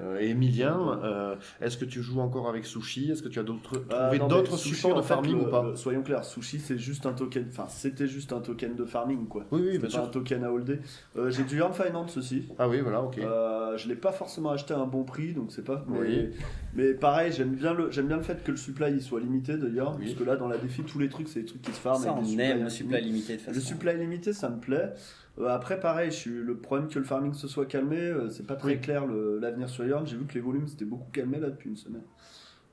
[0.00, 3.10] Euh, et Emilien, euh, est-ce que tu joues encore avec Sushi?
[3.10, 5.62] Est-ce que tu as d'autres Euh, trouvé d'autres supports de farming le- ou pas?
[5.62, 9.26] le- Soyons clairs, Sushi c'est juste un token, enfin c'était juste un token de farming
[9.28, 9.44] quoi.
[9.52, 10.78] Oui, oui, C'était bien pas un token à holder.
[11.16, 12.44] Euh, J'ai du Earn Finance aussi.
[12.58, 13.18] Ah oui, voilà, ok.
[13.18, 15.84] Euh, je l'ai pas forcément acheté à un bon prix, donc c'est pas.
[15.88, 16.28] Mais, Oui.
[16.74, 19.56] mais pareil, j'aime bien le j'aime bien le fait que le supply il soit limité
[19.56, 20.06] d'ailleurs, Oui.
[20.06, 22.02] parce que là dans la défi tous les trucs c'est des trucs qui se farment.
[22.02, 23.54] Ça, on aime le supply limité de façon.
[23.54, 24.92] Le supply limité, ça me plaît.
[25.40, 28.46] Euh, après, pareil, je suis, le problème que le farming se soit calmé, euh, c'est
[28.46, 28.80] pas très Oui.
[28.80, 30.06] clair l'avenir sur Yarn.
[30.06, 32.04] J'ai vu que les volumes s'étaient beaucoup calmés là depuis une semaine.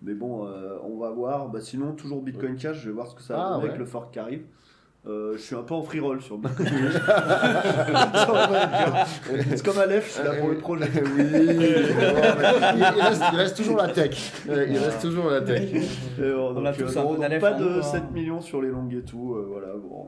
[0.04, 1.50] Mais bon, euh, on va voir.
[1.50, 3.66] Bah, sinon, toujours Bitcoin Cash, je vais voir ce que ça va Ah, ouais.
[3.66, 4.44] avec le fork qui arrive.
[5.08, 6.68] Euh, je suis un peu en free roll sur Bitcoin.
[9.50, 10.86] c'est comme Aleph, je suis là pour le projet.
[10.96, 14.32] oui, il, reste, il reste toujours la tech.
[14.48, 15.74] Il reste toujours la tech.
[15.74, 17.82] Et, euh, On donc, a tous euh, un donc pas en de nous, hein.
[17.82, 19.34] 7 millions sur les longues et tout.
[19.36, 20.08] euh, voilà, bon.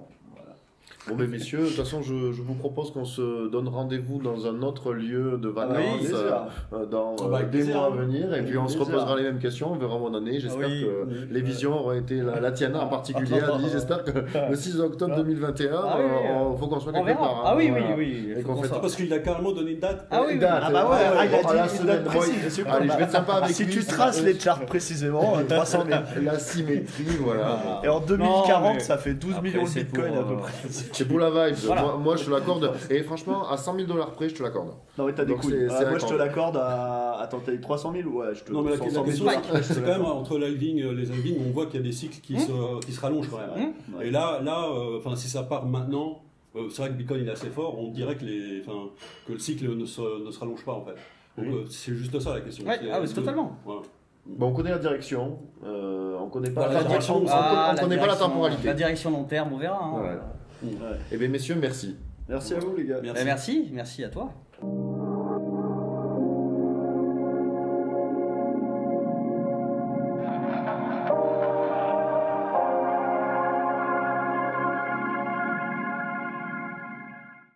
[1.09, 4.47] Bon, ben messieurs, de toute façon, je, je vous propose qu'on se donne rendez-vous dans
[4.47, 6.31] un autre lieu de vacances oui, bien euh,
[6.73, 8.33] euh, dans Ah bah, euh, avec des mois à venir.
[8.33, 9.73] Et puis, on se reposera les mêmes questions.
[9.73, 10.39] On verra mon année.
[10.39, 11.15] J'espère Oui, que oui.
[11.29, 13.35] les visions auront été la, la tienne en particulier.
[13.71, 14.11] J'espère que
[14.49, 16.03] le 6 octobre 2021, Ah oui,
[16.53, 17.37] il faut qu'on soit On quelque part.
[17.37, 17.43] hein.
[17.47, 17.95] Ah oui, oui, Voilà.
[17.97, 18.27] oui.
[18.37, 20.07] Et faut qu'on fait soit- Parce qu'il a carrément donné une date.
[20.09, 20.39] Ah oui, oui.
[20.39, 20.63] Date.
[20.67, 23.11] Ah bah ouais, ah, il a dit une date précise, monsieur Allez, je vais être
[23.11, 25.99] sympa avec Si tu traces les charts précisément, euh, 300 000.
[26.23, 27.81] La symétrie, voilà.
[27.83, 30.27] Et en 2040, Non, mais- ça fait 12 Après, millions de c'est bitcoin pour, à
[30.27, 30.51] peu euh, près.
[30.93, 31.55] C'est pour la vibe.
[31.65, 31.81] Voilà.
[31.81, 32.71] Moi, moi, je te l'accorde.
[32.89, 34.73] Et franchement, à 100 000 dollars près, je te l'accorde.
[34.97, 35.67] Non, mais t'as des couilles.
[35.69, 37.19] Ah, moi, je te l'accorde à.
[37.19, 39.27] Attends, t'as dit 300 000 Ouais, je te Non, mais la, la 100 000 question,
[39.61, 42.19] c'est quand même entre l'halving, euh, les halvings, on voit qu'il y a des cycles
[42.21, 43.73] qui, se, qui se rallongent quand même.
[43.97, 44.07] Ouais.
[44.07, 46.21] Et là, là euh, enfin, si ça part maintenant,
[46.55, 48.89] euh, c'est vrai que Bitcoin il est assez fort, on dirait que, les, enfin,
[49.27, 50.95] que le cycle ne se, ne se rallonge pas en fait.
[51.37, 51.47] Oui.
[51.47, 52.65] euh, c'est juste ça la question.
[52.65, 53.57] Ouais, C'est- ah, de- totalement.
[54.25, 55.37] Bon, on connaît la direction.
[55.65, 58.27] Euh, on connaît pas Voilà, la direction, on- on- Ah, la connaît pas la direction-
[58.29, 58.67] temporalité.
[58.67, 59.83] La direction long terme, on verra.
[59.83, 60.01] hein.
[60.01, 60.17] Ouais.
[60.63, 60.97] Ouais.
[61.11, 61.95] Eh bien, messieurs, merci.
[62.27, 62.99] Merci à vous, les gars.
[63.01, 63.19] Merci.
[63.19, 64.33] Ben, merci, merci à toi.